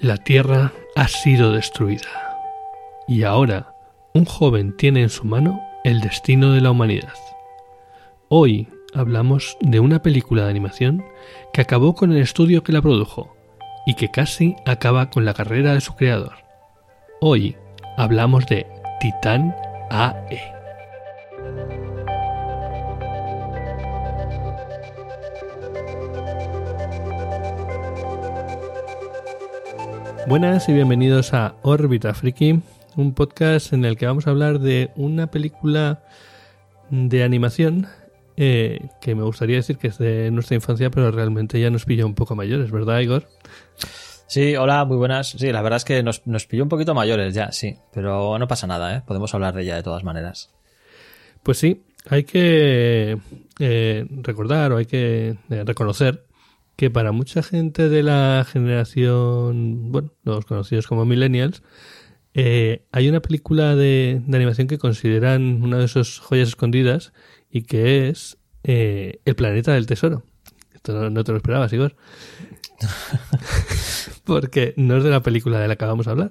La 0.00 0.16
Tierra 0.16 0.72
ha 0.94 1.08
sido 1.08 1.50
destruida. 1.50 2.06
Y 3.08 3.24
ahora, 3.24 3.74
un 4.14 4.26
joven 4.26 4.76
tiene 4.76 5.02
en 5.02 5.08
su 5.08 5.24
mano 5.24 5.60
el 5.82 6.00
destino 6.00 6.52
de 6.52 6.60
la 6.60 6.70
humanidad. 6.70 7.14
Hoy 8.28 8.68
hablamos 8.94 9.56
de 9.60 9.80
una 9.80 10.00
película 10.00 10.44
de 10.44 10.50
animación 10.50 11.04
que 11.52 11.62
acabó 11.62 11.96
con 11.96 12.12
el 12.12 12.18
estudio 12.18 12.62
que 12.62 12.70
la 12.70 12.80
produjo 12.80 13.34
y 13.86 13.94
que 13.94 14.08
casi 14.08 14.54
acaba 14.66 15.10
con 15.10 15.24
la 15.24 15.34
carrera 15.34 15.74
de 15.74 15.80
su 15.80 15.96
creador. 15.96 16.34
Hoy 17.20 17.56
hablamos 17.96 18.46
de 18.46 18.68
Titán 19.00 19.52
AE. 19.90 20.40
Buenas 30.28 30.68
y 30.68 30.74
bienvenidos 30.74 31.32
a 31.32 31.54
Órbita 31.62 32.12
Friki, 32.12 32.60
un 32.96 33.14
podcast 33.14 33.72
en 33.72 33.86
el 33.86 33.96
que 33.96 34.04
vamos 34.04 34.26
a 34.26 34.30
hablar 34.30 34.58
de 34.58 34.90
una 34.94 35.30
película 35.30 36.04
de 36.90 37.24
animación 37.24 37.86
eh, 38.36 38.90
que 39.00 39.14
me 39.14 39.22
gustaría 39.22 39.56
decir 39.56 39.78
que 39.78 39.86
es 39.86 39.96
de 39.96 40.30
nuestra 40.30 40.54
infancia, 40.54 40.90
pero 40.90 41.10
realmente 41.10 41.58
ya 41.58 41.70
nos 41.70 41.86
pilla 41.86 42.04
un 42.04 42.14
poco 42.14 42.36
mayores, 42.36 42.70
¿verdad, 42.70 43.00
Igor? 43.00 43.26
Sí, 44.26 44.54
hola, 44.54 44.84
muy 44.84 44.98
buenas. 44.98 45.30
Sí, 45.30 45.50
la 45.50 45.62
verdad 45.62 45.78
es 45.78 45.86
que 45.86 46.02
nos, 46.02 46.26
nos 46.26 46.44
pilló 46.44 46.62
un 46.62 46.68
poquito 46.68 46.92
mayores 46.92 47.32
ya, 47.32 47.50
sí, 47.50 47.78
pero 47.90 48.38
no 48.38 48.46
pasa 48.46 48.66
nada, 48.66 48.96
¿eh? 48.96 49.02
podemos 49.06 49.32
hablar 49.32 49.54
de 49.54 49.62
ella 49.62 49.76
de 49.76 49.82
todas 49.82 50.04
maneras. 50.04 50.50
Pues 51.42 51.56
sí, 51.56 51.84
hay 52.06 52.24
que 52.24 53.16
eh, 53.58 54.06
recordar 54.10 54.72
o 54.72 54.76
hay 54.76 54.84
que 54.84 55.38
eh, 55.48 55.64
reconocer 55.64 56.27
que 56.78 56.90
para 56.90 57.10
mucha 57.10 57.42
gente 57.42 57.88
de 57.88 58.04
la 58.04 58.46
generación, 58.48 59.90
bueno, 59.90 60.14
los 60.22 60.44
conocidos 60.44 60.86
como 60.86 61.04
millennials, 61.04 61.64
eh, 62.34 62.86
hay 62.92 63.08
una 63.08 63.20
película 63.20 63.74
de, 63.74 64.22
animación 64.32 64.68
que 64.68 64.78
consideran 64.78 65.60
una 65.64 65.78
de 65.78 65.86
esas 65.86 66.20
joyas 66.20 66.50
escondidas 66.50 67.12
y 67.50 67.62
que 67.62 68.08
es 68.08 68.38
eh, 68.62 69.18
El 69.24 69.34
planeta 69.34 69.72
del 69.72 69.86
tesoro. 69.86 70.22
Esto 70.72 71.10
no, 71.10 71.24
te 71.24 71.32
lo 71.32 71.38
esperabas, 71.38 71.72
Igor. 71.72 71.96
Porque 74.24 74.74
no 74.76 74.98
es 74.98 75.02
de 75.02 75.10
la 75.10 75.24
película 75.24 75.58
de 75.58 75.66
la 75.66 75.74
que 75.74 75.84
vamos 75.84 76.06
a 76.06 76.12
hablar. 76.12 76.30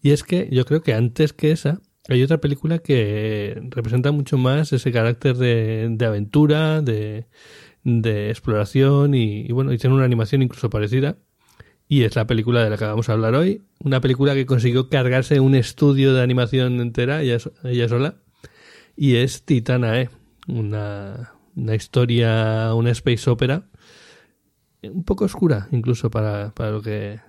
Y 0.00 0.12
es 0.12 0.22
que 0.22 0.48
yo 0.50 0.64
creo 0.64 0.80
que 0.80 0.94
antes 0.94 1.34
que 1.34 1.50
esa, 1.50 1.82
hay 2.08 2.22
otra 2.22 2.38
película 2.38 2.78
que 2.78 3.60
representa 3.68 4.12
mucho 4.12 4.38
más 4.38 4.72
ese 4.72 4.92
carácter 4.92 5.36
de, 5.36 5.88
de 5.90 6.06
aventura, 6.06 6.80
de, 6.80 7.26
de 7.84 8.30
exploración 8.30 9.14
y, 9.14 9.50
bueno, 9.52 9.72
y 9.72 9.78
tiene 9.78 9.96
una 9.96 10.04
animación 10.04 10.42
incluso 10.42 10.70
parecida. 10.70 11.16
Y 11.88 12.04
es 12.04 12.16
la 12.16 12.26
película 12.26 12.62
de 12.62 12.70
la 12.70 12.76
que 12.76 12.84
vamos 12.84 13.08
a 13.08 13.12
hablar 13.12 13.34
hoy. 13.34 13.62
Una 13.82 14.00
película 14.00 14.34
que 14.34 14.44
consiguió 14.44 14.90
cargarse 14.90 15.40
un 15.40 15.54
estudio 15.54 16.12
de 16.12 16.22
animación 16.22 16.80
entera, 16.80 17.22
ella, 17.22 17.38
sola. 17.88 18.16
Y 18.94 19.16
es 19.16 19.44
Titanae, 19.44 20.10
una, 20.48 21.32
una 21.56 21.74
historia, 21.74 22.74
una 22.74 22.90
space 22.90 23.30
opera, 23.30 23.68
un 24.82 25.04
poco 25.04 25.24
oscura 25.24 25.68
incluso 25.70 26.10
para, 26.10 26.52
para 26.54 26.70
lo, 26.72 26.82
que, 26.82 27.20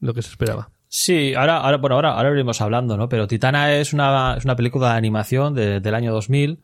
lo 0.00 0.14
que 0.14 0.22
se 0.22 0.30
esperaba. 0.30 0.70
Sí, 0.86 1.34
ahora, 1.34 1.56
ahora, 1.56 1.78
bueno, 1.78 1.96
ahora, 1.96 2.12
ahora 2.12 2.30
iremos 2.30 2.60
hablando, 2.60 2.96
¿no? 2.96 3.08
Pero 3.08 3.26
Titana 3.26 3.74
es 3.74 3.92
una, 3.92 4.36
es 4.36 4.44
una 4.44 4.54
película 4.54 4.92
de 4.92 4.98
animación 4.98 5.52
del 5.54 5.94
año 5.94 6.12
2000 6.12 6.60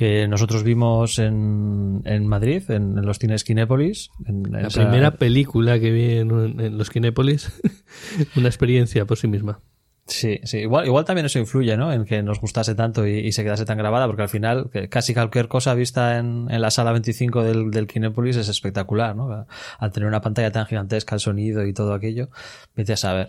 que 0.00 0.26
nosotros 0.28 0.62
vimos 0.62 1.18
en, 1.18 2.00
en 2.06 2.26
Madrid, 2.26 2.62
en, 2.70 2.94
los 3.04 3.18
cines 3.18 3.44
Kinépolis. 3.44 4.10
la 4.50 4.70
primera 4.70 5.10
película 5.10 5.78
que 5.78 5.90
vi 5.90 6.12
en, 6.16 6.78
los 6.78 6.88
Kinépolis, 6.88 7.52
una 8.36 8.48
experiencia 8.48 9.04
por 9.04 9.18
sí 9.18 9.28
misma. 9.28 9.60
Sí, 10.06 10.40
sí, 10.44 10.60
igual, 10.60 10.86
igual 10.86 11.04
también 11.04 11.26
eso 11.26 11.38
influye, 11.38 11.76
¿no? 11.76 11.92
En 11.92 12.06
que 12.06 12.22
nos 12.22 12.40
gustase 12.40 12.74
tanto 12.74 13.06
y, 13.06 13.30
se 13.32 13.44
quedase 13.44 13.66
tan 13.66 13.76
grabada, 13.76 14.06
porque 14.06 14.22
al 14.22 14.30
final 14.30 14.70
casi 14.88 15.12
cualquier 15.12 15.48
cosa 15.48 15.74
vista 15.74 16.16
en, 16.16 16.46
en 16.50 16.62
la 16.62 16.70
sala 16.70 16.92
25 16.92 17.44
del, 17.44 17.70
del 17.70 17.86
Kinépolis 17.86 18.36
es 18.36 18.48
espectacular, 18.48 19.14
¿no? 19.14 19.46
Al 19.78 19.92
tener 19.92 20.08
una 20.08 20.22
pantalla 20.22 20.50
tan 20.50 20.64
gigantesca, 20.64 21.14
el 21.14 21.20
sonido 21.20 21.66
y 21.66 21.74
todo 21.74 21.92
aquello, 21.92 22.30
vete 22.74 22.94
a 22.94 22.96
saber. 22.96 23.28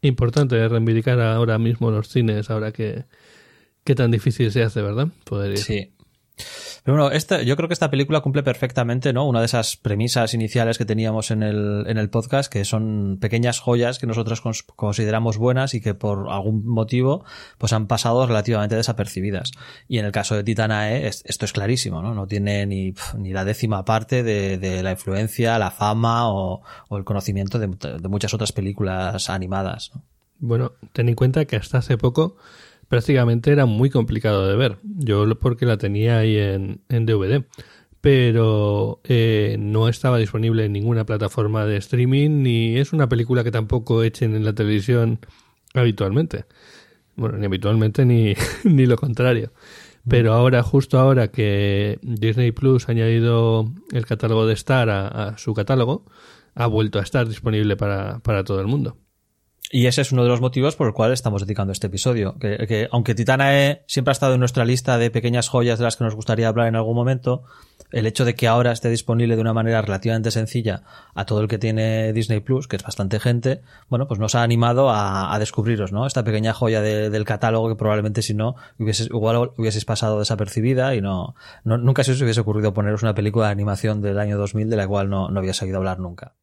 Importante 0.00 0.66
reivindicar 0.66 1.20
ahora 1.20 1.58
mismo 1.58 1.92
los 1.92 2.08
cines, 2.08 2.50
ahora 2.50 2.72
que, 2.72 3.04
que 3.84 3.94
tan 3.94 4.10
difícil 4.10 4.50
se 4.50 4.64
hace, 4.64 4.82
¿verdad? 4.82 5.06
Poder 5.24 5.52
ir. 5.52 5.58
Sí, 5.58 5.92
pero 6.84 6.96
bueno, 6.96 7.10
esta, 7.14 7.42
yo 7.42 7.56
creo 7.56 7.68
que 7.68 7.74
esta 7.74 7.90
película 7.90 8.20
cumple 8.20 8.42
perfectamente, 8.42 9.12
¿no? 9.12 9.26
Una 9.26 9.40
de 9.40 9.46
esas 9.46 9.76
premisas 9.76 10.34
iniciales 10.34 10.78
que 10.78 10.84
teníamos 10.84 11.30
en 11.30 11.42
el, 11.42 11.84
en 11.86 11.98
el 11.98 12.10
podcast, 12.10 12.50
que 12.52 12.64
son 12.64 13.18
pequeñas 13.20 13.60
joyas 13.60 13.98
que 13.98 14.06
nosotros 14.06 14.42
consideramos 14.76 15.38
buenas 15.38 15.74
y 15.74 15.80
que 15.80 15.94
por 15.94 16.30
algún 16.30 16.66
motivo, 16.66 17.24
pues 17.58 17.72
han 17.72 17.86
pasado 17.86 18.26
relativamente 18.26 18.76
desapercibidas. 18.76 19.52
Y 19.88 19.98
en 19.98 20.06
el 20.06 20.12
caso 20.12 20.34
de 20.34 20.44
Titanae, 20.44 21.06
esto 21.06 21.44
es 21.44 21.52
clarísimo, 21.52 22.02
¿no? 22.02 22.14
No 22.14 22.26
tiene 22.26 22.66
ni, 22.66 22.94
ni 23.16 23.32
la 23.32 23.44
décima 23.44 23.84
parte 23.84 24.22
de, 24.22 24.82
la 24.82 24.92
influencia, 24.92 25.58
la 25.58 25.70
fama 25.70 26.30
o, 26.30 26.62
el 26.90 27.04
conocimiento 27.04 27.58
de, 27.58 27.68
muchas 28.08 28.34
otras 28.34 28.52
películas 28.52 29.30
animadas, 29.30 29.90
¿no? 29.94 30.02
Bueno, 30.40 30.72
ten 30.92 31.08
en 31.08 31.16
cuenta 31.16 31.44
que 31.46 31.56
hasta 31.56 31.78
hace 31.78 31.98
poco 31.98 32.36
prácticamente 32.88 33.52
era 33.52 33.66
muy 33.66 33.90
complicado 33.90 34.48
de 34.48 34.56
ver. 34.56 34.78
Yo 34.82 35.26
porque 35.38 35.66
la 35.66 35.78
tenía 35.78 36.18
ahí 36.18 36.36
en, 36.36 36.80
en 36.88 37.06
DVD. 37.06 37.44
Pero 38.00 39.00
eh, 39.04 39.56
no 39.58 39.88
estaba 39.88 40.18
disponible 40.18 40.64
en 40.64 40.72
ninguna 40.72 41.04
plataforma 41.04 41.66
de 41.66 41.78
streaming 41.78 42.42
ni 42.42 42.76
es 42.76 42.92
una 42.92 43.08
película 43.08 43.42
que 43.42 43.50
tampoco 43.50 44.04
echen 44.04 44.36
en 44.36 44.44
la 44.44 44.54
televisión 44.54 45.18
habitualmente. 45.74 46.44
Bueno, 47.16 47.38
ni 47.38 47.46
habitualmente 47.46 48.04
ni, 48.04 48.34
ni 48.64 48.86
lo 48.86 48.96
contrario. 48.96 49.52
Pero 50.08 50.32
ahora, 50.32 50.62
justo 50.62 50.98
ahora 50.98 51.28
que 51.28 51.98
Disney 52.02 52.52
Plus 52.52 52.88
ha 52.88 52.92
añadido 52.92 53.68
el 53.92 54.06
catálogo 54.06 54.46
de 54.46 54.54
Star 54.54 54.88
a, 54.90 55.08
a 55.08 55.38
su 55.38 55.52
catálogo, 55.52 56.04
ha 56.54 56.66
vuelto 56.66 56.98
a 56.98 57.02
estar 57.02 57.28
disponible 57.28 57.76
para, 57.76 58.20
para 58.20 58.44
todo 58.44 58.60
el 58.60 58.68
mundo. 58.68 58.96
Y 59.70 59.86
ese 59.86 60.00
es 60.00 60.12
uno 60.12 60.22
de 60.22 60.30
los 60.30 60.40
motivos 60.40 60.76
por 60.76 60.86
el 60.86 60.94
cual 60.94 61.12
estamos 61.12 61.42
dedicando 61.42 61.72
este 61.72 61.88
episodio. 61.88 62.38
Que, 62.38 62.88
aunque 62.90 63.14
Titanae 63.14 63.82
siempre 63.86 64.10
ha 64.10 64.12
estado 64.12 64.34
en 64.34 64.40
nuestra 64.40 64.64
lista 64.64 64.96
de 64.96 65.10
pequeñas 65.10 65.48
joyas 65.48 65.78
de 65.78 65.84
las 65.84 65.96
que 65.96 66.04
nos 66.04 66.14
gustaría 66.14 66.48
hablar 66.48 66.68
en 66.68 66.76
algún 66.76 66.96
momento, 66.96 67.42
el 67.90 68.06
hecho 68.06 68.24
de 68.24 68.34
que 68.34 68.48
ahora 68.48 68.72
esté 68.72 68.88
disponible 68.88 69.36
de 69.36 69.42
una 69.42 69.52
manera 69.52 69.82
relativamente 69.82 70.30
sencilla 70.30 70.84
a 71.14 71.26
todo 71.26 71.42
el 71.42 71.48
que 71.48 71.58
tiene 71.58 72.14
Disney 72.14 72.40
Plus, 72.40 72.66
que 72.66 72.76
es 72.76 72.82
bastante 72.82 73.20
gente, 73.20 73.60
bueno, 73.90 74.08
pues 74.08 74.18
nos 74.18 74.34
ha 74.34 74.42
animado 74.42 74.88
a, 74.90 75.36
descubriros, 75.38 75.92
¿no? 75.92 76.06
Esta 76.06 76.24
pequeña 76.24 76.54
joya 76.54 76.80
del 76.80 77.24
catálogo 77.24 77.68
que 77.68 77.76
probablemente 77.76 78.22
si 78.22 78.32
no, 78.32 78.56
hubieses, 78.78 79.08
igual 79.08 79.50
hubieseis 79.56 79.84
pasado 79.84 80.18
desapercibida 80.18 80.94
y 80.94 81.02
no, 81.02 81.34
nunca 81.64 82.04
se 82.04 82.12
os 82.12 82.22
hubiese 82.22 82.40
ocurrido 82.40 82.72
poneros 82.72 83.02
una 83.02 83.14
película 83.14 83.46
de 83.46 83.52
animación 83.52 84.00
del 84.00 84.18
año 84.18 84.38
2000 84.38 84.70
de 84.70 84.76
la 84.76 84.88
cual 84.88 85.10
no, 85.10 85.28
no 85.28 85.38
habías 85.38 85.60
oído 85.60 85.76
hablar 85.76 86.00
nunca. 86.00 86.34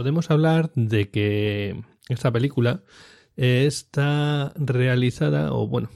Podemos 0.00 0.30
hablar 0.30 0.70
de 0.76 1.10
que 1.10 1.78
esta 2.08 2.32
película 2.32 2.84
está 3.36 4.50
realizada, 4.56 5.52
o 5.52 5.68
bueno, 5.68 5.90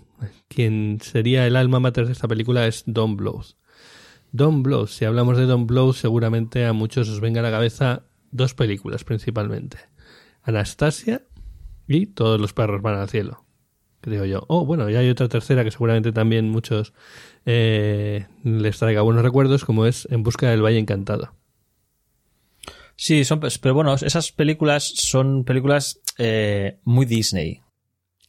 quien 0.48 0.98
sería 1.00 1.46
el 1.46 1.56
alma 1.56 1.80
mater 1.80 2.04
de 2.04 2.12
esta 2.12 2.28
película 2.28 2.66
es 2.66 2.84
Don 2.84 3.16
Blows. 3.16 3.56
Don 4.30 4.62
Blows, 4.62 4.94
si 4.94 5.06
hablamos 5.06 5.38
de 5.38 5.46
Don 5.46 5.66
Blows, 5.66 5.96
seguramente 5.96 6.66
a 6.66 6.74
muchos 6.74 7.08
os 7.08 7.20
venga 7.20 7.40
a 7.40 7.44
la 7.44 7.50
cabeza 7.50 8.02
dos 8.30 8.52
películas 8.52 9.04
principalmente. 9.04 9.78
Anastasia 10.42 11.22
y 11.86 12.04
Todos 12.04 12.38
los 12.38 12.52
perros 12.52 12.82
van 12.82 12.96
al 12.96 13.08
cielo, 13.08 13.46
creo 14.02 14.26
yo. 14.26 14.44
Oh, 14.48 14.66
bueno, 14.66 14.90
y 14.90 14.96
hay 14.96 15.08
otra 15.08 15.28
tercera 15.28 15.64
que 15.64 15.70
seguramente 15.70 16.12
también 16.12 16.50
muchos 16.50 16.92
eh, 17.46 18.26
les 18.42 18.78
traiga 18.78 19.00
buenos 19.00 19.22
recuerdos, 19.22 19.64
como 19.64 19.86
es 19.86 20.06
En 20.10 20.22
busca 20.22 20.50
del 20.50 20.62
Valle 20.62 20.78
Encantado. 20.78 21.32
Sí, 22.96 23.24
son, 23.24 23.40
pero 23.60 23.74
bueno, 23.74 23.94
esas 23.94 24.32
películas 24.32 24.84
son 24.96 25.44
películas 25.44 26.00
eh, 26.18 26.78
muy 26.84 27.06
Disney. 27.06 27.60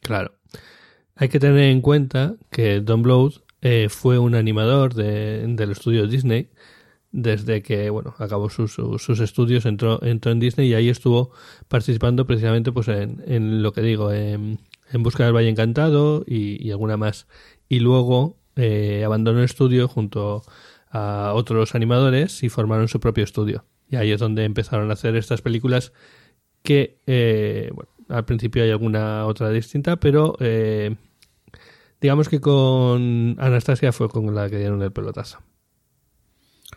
Claro. 0.01 0.35
Hay 1.15 1.29
que 1.29 1.39
tener 1.39 1.69
en 1.69 1.81
cuenta 1.81 2.35
que 2.51 2.81
Don 2.81 3.01
Blows 3.01 3.43
eh, 3.61 3.87
fue 3.89 4.19
un 4.19 4.35
animador 4.35 4.93
de, 4.93 5.45
del 5.47 5.71
estudio 5.71 6.07
Disney 6.07 6.49
desde 7.11 7.63
que 7.63 7.89
bueno 7.89 8.13
acabó 8.17 8.49
sus, 8.49 8.73
sus, 8.73 9.19
estudios 9.21 9.65
entró, 9.65 10.03
entró 10.03 10.33
en 10.33 10.39
Disney 10.41 10.67
y 10.67 10.73
ahí 10.73 10.89
estuvo 10.89 11.31
participando 11.69 12.27
precisamente 12.27 12.73
pues 12.73 12.89
en, 12.89 13.23
en 13.25 13.63
lo 13.63 13.71
que 13.71 13.81
digo 13.81 14.11
en, 14.11 14.59
en 14.91 15.03
busca 15.03 15.23
del 15.23 15.33
Valle 15.33 15.47
Encantado 15.47 16.25
y, 16.27 16.61
y, 16.61 16.71
alguna 16.71 16.97
más 16.97 17.25
y 17.69 17.79
luego 17.79 18.37
eh, 18.57 19.03
abandonó 19.05 19.39
el 19.39 19.45
estudio 19.45 19.87
junto 19.87 20.43
a 20.89 21.31
otros 21.33 21.73
animadores 21.75 22.43
y 22.43 22.49
formaron 22.49 22.87
su 22.87 22.99
propio 22.99 23.23
estudio. 23.23 23.65
Y 23.89 23.97
ahí 23.97 24.11
es 24.11 24.19
donde 24.19 24.43
empezaron 24.43 24.89
a 24.89 24.93
hacer 24.93 25.15
estas 25.15 25.41
películas 25.41 25.93
que, 26.63 26.99
eh, 27.05 27.69
bueno, 27.73 27.91
al 28.09 28.25
principio 28.25 28.63
hay 28.63 28.71
alguna 28.71 29.25
otra 29.25 29.49
distinta, 29.49 29.97
pero 29.97 30.35
eh, 30.39 30.95
digamos 32.01 32.29
que 32.29 32.39
con 32.41 33.35
Anastasia 33.39 33.91
fue 33.91 34.09
con 34.09 34.33
la 34.33 34.49
que 34.49 34.57
dieron 34.57 34.81
el 34.81 34.91
pelotazo. 34.91 35.39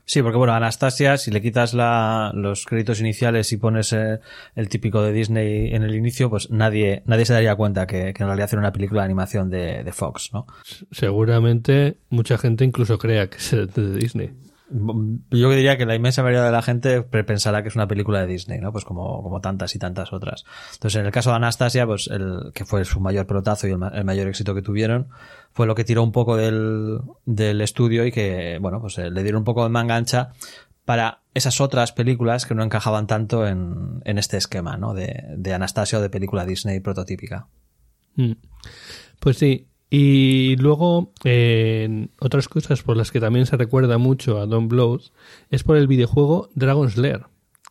Sí, 0.04 0.22
porque 0.22 0.38
bueno, 0.38 0.54
Anastasia, 0.54 1.18
si 1.18 1.30
le 1.30 1.42
quitas 1.42 1.74
la, 1.74 2.32
los 2.34 2.64
créditos 2.64 3.00
iniciales 3.00 3.52
y 3.52 3.58
pones 3.58 3.92
eh, 3.92 4.20
el 4.54 4.68
típico 4.70 5.02
de 5.02 5.12
Disney 5.12 5.74
en 5.74 5.82
el 5.82 5.94
inicio, 5.94 6.30
pues 6.30 6.50
nadie, 6.50 7.02
nadie 7.04 7.26
se 7.26 7.34
daría 7.34 7.54
cuenta 7.56 7.86
que, 7.86 8.14
que 8.14 8.22
en 8.22 8.28
realidad 8.28 8.48
era 8.52 8.60
una 8.60 8.72
película 8.72 9.02
de 9.02 9.04
animación 9.04 9.50
de, 9.50 9.84
de 9.84 9.92
Fox, 9.92 10.30
¿no? 10.32 10.46
Seguramente 10.90 11.98
mucha 12.08 12.38
gente 12.38 12.64
incluso 12.64 12.96
crea 12.96 13.28
que 13.28 13.36
es 13.36 13.50
de 13.50 13.96
Disney. 13.96 14.30
Yo 14.70 15.50
diría 15.50 15.78
que 15.78 15.86
la 15.86 15.94
inmensa 15.94 16.22
mayoría 16.22 16.44
de 16.44 16.52
la 16.52 16.60
gente 16.60 17.02
pensará 17.02 17.62
que 17.62 17.68
es 17.68 17.74
una 17.74 17.88
película 17.88 18.20
de 18.20 18.26
Disney, 18.26 18.60
¿no? 18.60 18.70
Pues 18.70 18.84
como, 18.84 19.22
como 19.22 19.40
tantas 19.40 19.74
y 19.74 19.78
tantas 19.78 20.12
otras. 20.12 20.44
Entonces, 20.74 21.00
en 21.00 21.06
el 21.06 21.12
caso 21.12 21.30
de 21.30 21.36
Anastasia, 21.36 21.86
pues 21.86 22.08
el 22.08 22.52
que 22.54 22.64
fue 22.64 22.84
su 22.84 23.00
mayor 23.00 23.26
pelotazo 23.26 23.66
y 23.66 23.70
el, 23.72 23.78
mayor 23.78 24.28
éxito 24.28 24.54
que 24.54 24.62
tuvieron, 24.62 25.08
fue 25.52 25.66
lo 25.66 25.74
que 25.74 25.84
tiró 25.84 26.02
un 26.02 26.12
poco 26.12 26.36
del, 26.36 27.00
del 27.24 27.60
estudio 27.62 28.04
y 28.04 28.12
que, 28.12 28.58
bueno, 28.60 28.80
pues 28.80 28.98
eh, 28.98 29.10
le 29.10 29.22
dieron 29.22 29.40
un 29.40 29.44
poco 29.44 29.62
de 29.62 29.70
manga 29.70 29.96
ancha 29.96 30.32
para 30.84 31.22
esas 31.34 31.60
otras 31.60 31.92
películas 31.92 32.44
que 32.44 32.54
no 32.54 32.62
encajaban 32.62 33.06
tanto 33.06 33.46
en, 33.46 34.02
en 34.04 34.18
este 34.18 34.36
esquema, 34.36 34.76
¿no? 34.76 34.92
De, 34.92 35.24
de 35.36 35.54
Anastasia 35.54 35.98
o 35.98 36.02
de 36.02 36.10
película 36.10 36.44
Disney 36.44 36.80
prototípica. 36.80 37.48
Mm. 38.16 38.32
Pues 39.20 39.38
sí, 39.38 39.68
y 39.90 40.56
luego, 40.56 41.12
eh, 41.24 42.08
otras 42.20 42.48
cosas 42.48 42.82
por 42.82 42.96
las 42.96 43.10
que 43.10 43.20
también 43.20 43.46
se 43.46 43.56
recuerda 43.56 43.96
mucho 43.96 44.38
a 44.38 44.46
Don 44.46 44.68
Blows 44.68 45.12
es 45.50 45.64
por 45.64 45.76
el 45.76 45.86
videojuego 45.86 46.50
Dragon's 46.54 46.98
Lair, 46.98 47.22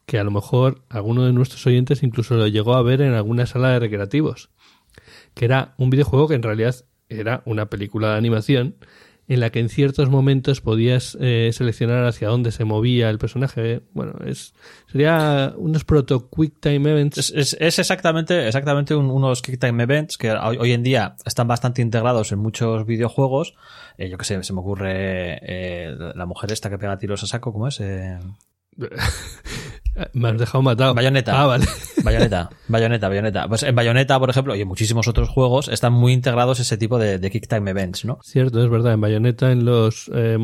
que 0.07 0.17
a 0.17 0.23
lo 0.23 0.31
mejor 0.31 0.83
alguno 0.89 1.25
de 1.25 1.33
nuestros 1.33 1.65
oyentes 1.67 2.01
incluso 2.01 2.35
lo 2.35 2.47
llegó 2.47 2.75
a 2.75 2.81
ver 2.81 3.01
en 3.01 3.13
alguna 3.13 3.45
sala 3.45 3.69
de 3.69 3.79
recreativos, 3.79 4.49
que 5.35 5.45
era 5.45 5.75
un 5.77 5.91
videojuego 5.91 6.27
que 6.27 6.35
en 6.35 6.43
realidad 6.43 6.75
era 7.09 7.43
una 7.45 7.67
película 7.67 8.11
de 8.11 8.17
animación 8.17 8.75
en 9.27 9.41
la 9.41 9.49
que 9.49 9.59
en 9.59 9.69
ciertos 9.69 10.09
momentos 10.09 10.61
podías 10.61 11.17
eh, 11.19 11.49
seleccionar 11.51 12.05
hacia 12.05 12.29
dónde 12.29 12.51
se 12.51 12.63
movía 12.63 13.09
el 13.09 13.17
personaje. 13.17 13.81
Bueno, 13.93 14.13
es 14.25 14.53
sería 14.89 15.53
unos 15.57 15.83
proto 15.83 16.29
quick 16.29 16.59
time 16.61 16.89
events. 16.91 17.17
Es, 17.17 17.29
es, 17.31 17.57
es 17.59 17.79
exactamente, 17.79 18.47
exactamente 18.47 18.95
un, 18.95 19.11
unos 19.11 19.41
quick 19.41 19.59
time 19.59 19.83
events 19.83 20.17
que 20.17 20.31
hoy, 20.31 20.57
hoy, 20.57 20.71
en 20.71 20.83
día 20.83 21.15
están 21.25 21.47
bastante 21.47 21.81
integrados 21.81 22.31
en 22.31 22.39
muchos 22.39 22.85
videojuegos. 22.85 23.55
Eh, 23.97 24.09
yo 24.09 24.17
que 24.17 24.25
sé, 24.25 24.41
se 24.43 24.53
me 24.53 24.61
ocurre 24.61 25.39
eh, 25.41 25.95
la 26.15 26.25
mujer 26.25 26.51
esta 26.53 26.69
que 26.69 26.77
pega 26.77 26.97
tiros 26.97 27.23
a 27.23 27.27
saco, 27.27 27.51
¿cómo 27.51 27.67
es? 27.67 27.81
Me 30.13 30.29
has 30.29 30.37
dejado 30.37 30.61
matado. 30.61 30.93
Bayoneta. 30.93 31.41
Ah, 31.41 31.45
vale. 31.47 31.65
Bayoneta, 32.03 32.49
Bayoneta, 32.67 33.09
Bayoneta. 33.09 33.47
Pues 33.47 33.63
en 33.63 33.75
Bayoneta, 33.75 34.19
por 34.19 34.29
ejemplo, 34.29 34.55
y 34.55 34.61
en 34.61 34.67
muchísimos 34.67 35.07
otros 35.07 35.29
juegos, 35.29 35.67
están 35.67 35.93
muy 35.93 36.13
integrados 36.13 36.59
ese 36.59 36.77
tipo 36.77 36.99
de, 36.99 37.19
de 37.19 37.31
kick 37.31 37.47
time 37.47 37.71
events, 37.71 38.05
¿no? 38.05 38.19
Cierto, 38.23 38.63
es 38.63 38.69
verdad. 38.69 38.93
En 38.93 39.01
Bayoneta, 39.01 39.51
en 39.51 39.65
los 39.65 40.09
eh, 40.13 40.37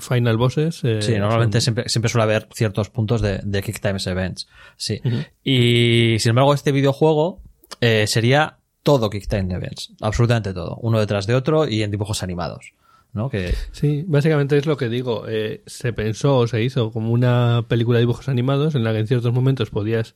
final 0.00 0.36
bosses. 0.36 0.80
Eh, 0.84 1.02
sí, 1.02 1.16
normalmente 1.18 1.60
son... 1.60 1.62
siempre, 1.62 1.88
siempre 1.88 2.08
suele 2.08 2.24
haber 2.24 2.48
ciertos 2.52 2.90
puntos 2.90 3.20
de, 3.20 3.40
de 3.42 3.62
kick 3.62 3.80
time 3.80 3.98
events. 4.04 4.48
Sí. 4.76 5.00
Uh 5.04 5.08
-huh. 5.08 5.26
Y 5.44 6.18
sin 6.18 6.30
embargo, 6.30 6.54
este 6.54 6.72
videojuego 6.72 7.40
eh, 7.80 8.06
sería 8.06 8.58
todo 8.82 9.10
kick 9.10 9.28
time 9.28 9.54
events. 9.54 9.92
Absolutamente 10.00 10.52
todo. 10.52 10.76
Uno 10.82 10.98
detrás 10.98 11.26
de 11.26 11.34
otro 11.34 11.68
y 11.68 11.82
en 11.82 11.90
dibujos 11.90 12.22
animados. 12.22 12.72
¿No? 13.12 13.30
Que... 13.30 13.54
Sí, 13.72 14.04
básicamente 14.06 14.56
es 14.56 14.66
lo 14.66 14.76
que 14.76 14.88
digo. 14.88 15.24
Eh, 15.28 15.62
se 15.66 15.92
pensó 15.92 16.38
o 16.38 16.46
se 16.46 16.62
hizo 16.62 16.92
como 16.92 17.10
una 17.10 17.64
película 17.68 17.98
de 17.98 18.02
dibujos 18.02 18.28
animados 18.28 18.74
en 18.74 18.84
la 18.84 18.92
que 18.92 18.98
en 19.00 19.06
ciertos 19.06 19.32
momentos 19.32 19.70
podías 19.70 20.14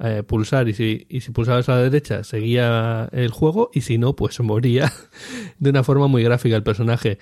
eh, 0.00 0.22
pulsar 0.26 0.68
y 0.68 0.74
si, 0.74 1.06
y 1.08 1.20
si 1.20 1.30
pulsabas 1.30 1.68
a 1.68 1.76
la 1.76 1.82
derecha 1.82 2.24
seguía 2.24 3.08
el 3.12 3.30
juego 3.30 3.70
y 3.72 3.82
si 3.82 3.96
no, 3.96 4.16
pues 4.16 4.40
moría 4.40 4.92
de 5.58 5.70
una 5.70 5.84
forma 5.84 6.08
muy 6.08 6.22
gráfica 6.22 6.56
el 6.56 6.62
personaje. 6.62 7.18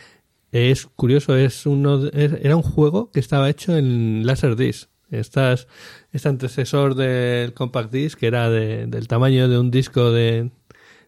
Es 0.52 0.86
curioso, 0.86 1.36
es 1.36 1.64
uno, 1.64 2.08
era 2.12 2.56
un 2.56 2.62
juego 2.62 3.10
que 3.10 3.20
estaba 3.20 3.48
hecho 3.48 3.76
en 3.76 4.26
Laserdisc. 4.26 4.90
Estas, 5.10 5.66
este 6.12 6.28
antecesor 6.28 6.94
del 6.94 7.52
Compact 7.52 7.92
Disc, 7.92 8.18
que 8.18 8.26
era 8.26 8.48
de, 8.48 8.86
del 8.86 9.08
tamaño 9.08 9.46
de 9.46 9.58
un 9.58 9.70
disco 9.70 10.10
de, 10.10 10.50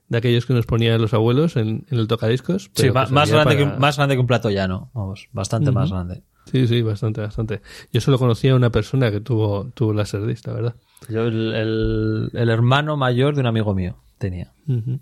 de 0.09 0.19
aquellos 0.19 0.47
que 0.47 0.55
nos 0.55 0.67
ponían 0.67 1.01
los 1.01 1.15
abuelos 1.15 1.57
en, 1.57 1.87
en 1.91 1.99
el 1.99 2.09
tocadiscos. 2.09 2.71
Sí, 2.75 2.91
más, 2.91 3.11
más, 3.11 3.31
grande 3.31 3.57
para... 3.57 3.73
que, 3.73 3.79
más 3.81 3.97
grande 3.97 4.15
que 4.15 4.21
un 4.21 4.27
plato 4.27 4.51
llano, 4.51 4.91
vamos, 4.95 5.29
bastante 5.33 5.71
uh 5.71 5.73
-huh. 5.73 5.77
más 5.77 5.91
grande. 5.91 6.23
Sí, 6.51 6.67
sí, 6.67 6.83
bastante, 6.83 7.21
bastante. 7.21 7.63
Yo 7.93 8.01
solo 8.01 8.19
conocía 8.19 8.53
a 8.53 8.57
una 8.57 8.71
persona 8.71 9.11
que 9.11 9.21
tuvo, 9.21 9.71
tuvo 9.75 9.95
Laserdisc, 9.95 10.47
la 10.47 10.53
verdad. 10.53 10.77
Yo, 11.09 11.27
el, 11.27 11.55
el, 11.55 12.31
el, 12.35 12.49
hermano 12.51 12.97
mayor 12.97 13.35
de 13.35 13.41
un 13.41 13.47
amigo 13.47 13.75
mío 13.75 13.97
tenía. 14.19 14.53
Uh 14.69 14.73
-huh. 14.73 15.01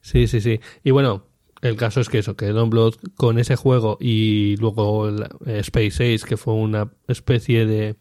Sí, 0.00 0.26
sí, 0.26 0.40
sí. 0.40 0.60
Y 0.82 0.90
bueno, 0.90 1.26
el 1.62 1.76
caso 1.76 2.00
es 2.00 2.08
que 2.08 2.18
eso, 2.18 2.36
que 2.36 2.46
Don 2.48 2.70
Blood 2.70 2.94
con 3.16 3.38
ese 3.38 3.54
juego 3.54 3.96
y 4.00 4.56
luego 4.56 5.08
el, 5.08 5.22
eh, 5.46 5.58
Space 5.60 6.14
Ace, 6.14 6.26
que 6.26 6.36
fue 6.36 6.54
una 6.54 6.90
especie 7.06 7.66
de, 7.66 7.96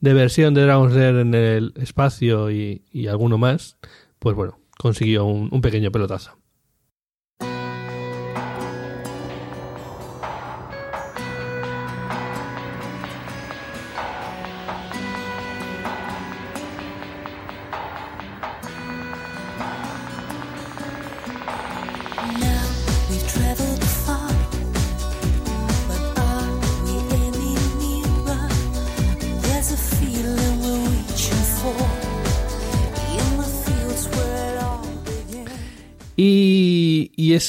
de 0.00 0.14
versión 0.14 0.54
de 0.54 0.62
Dragon's 0.62 0.94
Lair 0.94 1.16
en 1.16 1.34
el 1.34 1.72
espacio 1.76 2.50
y, 2.50 2.84
y 2.92 3.06
alguno 3.06 3.38
más, 3.38 3.78
pues 4.18 4.36
bueno, 4.36 4.59
consiguió 4.80 5.26
un, 5.26 5.48
un 5.52 5.60
pequeño 5.60 5.92
pelotazo. 5.92 6.39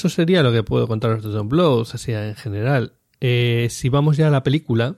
Eso 0.01 0.09
sería 0.09 0.41
lo 0.41 0.51
que 0.51 0.63
puedo 0.63 0.87
contaros 0.87 1.21
de 1.21 1.29
Don 1.29 1.47
Blows, 1.47 1.93
así 1.93 2.11
en 2.11 2.33
general. 2.33 2.93
Eh, 3.19 3.67
si 3.69 3.87
vamos 3.89 4.17
ya 4.17 4.29
a 4.29 4.31
la 4.31 4.41
película, 4.41 4.95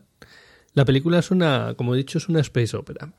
la 0.74 0.86
película 0.86 1.20
es 1.20 1.30
una, 1.30 1.74
como 1.76 1.94
he 1.94 1.98
dicho, 1.98 2.20
es 2.20 2.30
una 2.30 2.40
space 2.40 2.78
opera. 2.78 3.12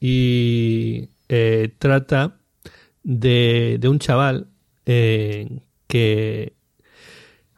Y 0.00 1.10
eh, 1.28 1.74
trata 1.78 2.38
de, 3.02 3.76
de, 3.78 3.88
un 3.88 3.98
chaval 3.98 4.46
eh, 4.86 5.60
que 5.86 6.54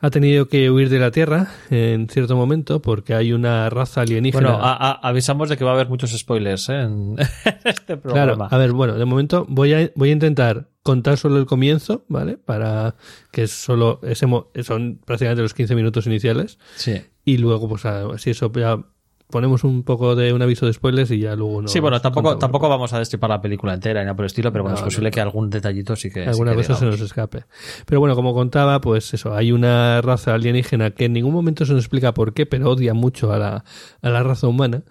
ha 0.01 0.11
tenido 0.11 0.49
que 0.49 0.73
huir 0.73 0.89
de 0.89 0.99
la 0.99 1.13
Tierra 1.13 1.47
en 1.71 2.09
cierto 2.09 2.35
momento 2.35 2.83
porque 2.83 3.15
hay 3.15 3.33
una 3.33 3.71
raza 3.71 4.01
alienígena. 4.01 4.51
Bueno, 4.51 4.65
a, 4.65 4.73
a, 4.73 5.09
avisamos 5.09 5.49
de 5.49 5.57
que 5.57 5.65
va 5.65 5.71
a 5.71 5.75
haber 5.75 5.89
muchos 5.89 6.11
spoilers 6.11 6.69
¿eh? 6.69 6.81
en 6.81 7.17
este 7.65 7.97
programa. 7.97 8.49
Claro, 8.49 8.49
a 8.51 8.59
ver, 8.59 8.73
bueno, 8.73 8.95
de 8.95 9.05
momento 9.05 9.47
voy 9.49 9.73
a, 9.73 9.91
voy 9.95 10.11
a 10.11 10.13
intentar 10.13 10.69
contar 10.89 11.19
solo 11.19 11.37
el 11.37 11.45
comienzo, 11.45 12.07
¿vale? 12.09 12.39
Para 12.39 12.95
que 13.31 13.43
es 13.43 13.51
solo 13.51 14.01
ese 14.05 14.27
son 14.63 14.99
prácticamente 15.05 15.43
los 15.43 15.53
15 15.53 15.75
minutos 15.75 16.07
iniciales. 16.07 16.59
Sí. 16.77 17.03
Y 17.27 17.37
luego, 17.37 17.69
pues, 17.69 17.83
si 18.23 18.31
eso 18.31 18.51
ya 18.53 18.83
ponemos 19.31 19.65
un 19.65 19.83
poco 19.83 20.17
de 20.17 20.33
un 20.33 20.41
aviso 20.41 20.65
de 20.65 20.73
spoilers 20.73 21.11
y 21.11 21.19
ya 21.19 21.37
luego 21.37 21.61
no. 21.61 21.69
Sí, 21.69 21.79
bueno, 21.79 22.01
tampoco, 22.01 22.39
tampoco 22.39 22.71
vamos 22.71 22.95
a 22.95 23.01
destripar 23.01 23.29
la 23.29 23.43
película 23.43 23.75
entera 23.75 24.01
ni 24.01 24.07
nada 24.07 24.17
por 24.17 24.25
el 24.25 24.29
estilo, 24.29 24.51
pero 24.51 24.65
bueno, 24.65 24.77
no, 24.77 24.79
es 24.79 24.85
posible 24.85 25.11
no, 25.11 25.15
que 25.15 25.21
algún 25.21 25.51
detallito 25.51 25.95
sí 25.95 26.11
que. 26.11 26.25
Alguna 26.25 26.53
sí 26.53 26.57
cosa 26.57 26.77
se 26.77 26.87
nos 26.87 27.03
escape. 27.03 27.45
Pero 27.85 28.01
bueno, 28.01 28.15
como 28.15 28.33
contaba, 28.33 28.81
pues 28.81 29.13
eso, 29.13 29.35
hay 29.35 29.53
una 29.53 30.01
raza 30.01 30.33
alienígena 30.33 30.93
que 30.93 31.05
en 31.05 31.13
ningún 31.13 31.35
momento 31.35 31.67
se 31.67 31.75
nos 31.75 31.83
explica 31.83 32.15
por 32.15 32.33
qué, 32.33 32.47
pero 32.47 32.71
odia 32.71 32.95
mucho 32.95 33.31
a 33.31 33.39
la, 33.39 33.65
a 34.01 34.09
la 34.09 34.23
raza 34.23 34.49
humana. 34.49 34.85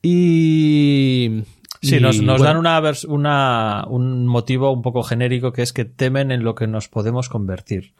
Y. 0.00 1.42
Sí, 1.84 2.00
nos, 2.00 2.20
nos 2.20 2.38
bueno, 2.38 2.44
dan 2.44 2.56
una, 2.56 2.82
una, 3.08 3.84
un 3.88 4.26
motivo 4.26 4.72
un 4.72 4.82
poco 4.82 5.02
genérico 5.02 5.52
que 5.52 5.62
es 5.62 5.72
que 5.72 5.84
temen 5.84 6.30
en 6.30 6.42
lo 6.42 6.54
que 6.54 6.66
nos 6.66 6.88
podemos 6.88 7.28
convertir. 7.28 7.92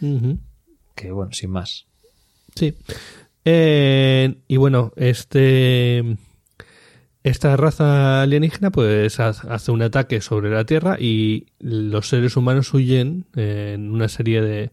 Uh 0.00 0.06
-huh. 0.06 0.38
Que 0.94 1.10
bueno, 1.10 1.32
sin 1.32 1.50
más. 1.50 1.86
Sí. 2.54 2.74
Eh, 3.44 4.34
y 4.48 4.56
bueno, 4.56 4.92
este 4.96 6.16
esta 7.22 7.56
raza 7.56 8.22
alienígena 8.22 8.70
pues 8.70 9.20
hace 9.20 9.70
un 9.70 9.82
ataque 9.82 10.20
sobre 10.20 10.50
la 10.50 10.64
Tierra 10.64 10.96
y 10.98 11.46
los 11.58 12.08
seres 12.08 12.36
humanos 12.36 12.72
huyen 12.72 13.26
en 13.36 13.90
una 13.90 14.08
serie 14.08 14.40
de, 14.40 14.70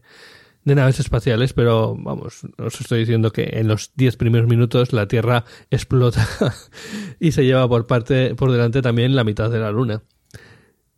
de 0.66 0.74
naves 0.74 0.98
espaciales, 0.98 1.52
pero 1.52 1.96
vamos, 1.96 2.42
os 2.58 2.80
estoy 2.80 2.98
diciendo 2.98 3.30
que 3.30 3.48
en 3.52 3.68
los 3.68 3.92
10 3.94 4.16
primeros 4.16 4.48
minutos 4.48 4.92
la 4.92 5.06
Tierra 5.06 5.44
explota 5.70 6.28
y 7.20 7.32
se 7.32 7.44
lleva 7.44 7.66
por 7.68 7.86
parte 7.86 8.34
por 8.34 8.50
delante 8.50 8.82
también 8.82 9.14
la 9.14 9.24
mitad 9.24 9.48
de 9.48 9.60
la 9.60 9.70
Luna. 9.70 10.02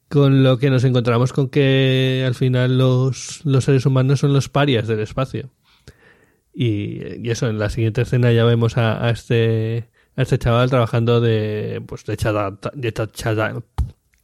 Con 0.08 0.42
lo 0.42 0.58
que 0.58 0.70
nos 0.70 0.84
encontramos 0.84 1.34
con 1.34 1.50
que 1.50 2.25
al 2.26 2.34
final 2.34 2.78
los, 2.78 3.42
los 3.44 3.64
seres 3.64 3.84
humanos 3.84 4.20
son 4.20 4.32
los 4.32 4.48
parias 4.48 4.88
del 4.88 5.00
espacio. 5.00 5.50
Y, 6.54 7.22
y 7.22 7.30
eso, 7.30 7.46
en 7.46 7.58
la 7.58 7.68
siguiente 7.68 8.00
escena 8.00 8.32
ya 8.32 8.44
vemos 8.44 8.78
a, 8.78 9.10
este 9.10 9.90
a 10.16 10.22
este 10.22 10.38
chaval 10.38 10.70
trabajando 10.70 11.20
de 11.20 11.82
pues 11.87 12.06
de, 12.06 12.16
chata, 12.16 12.58
de 12.72 12.92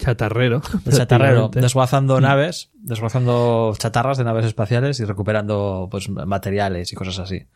chatarrero. 0.04 0.61
De 0.84 0.92
chatarrero, 0.92 1.49
desguazando 1.49 2.20
naves, 2.20 2.70
desguazando 2.75 3.75
chatarras 3.78 4.18
de 4.18 4.25
naves 4.25 4.44
espaciales 4.44 5.00
y 5.00 5.04
recuperando 5.04 5.88
pues 5.90 6.08
materiales 6.08 6.92
y 6.92 6.96
cosas 6.96 7.18
así. 7.18 7.46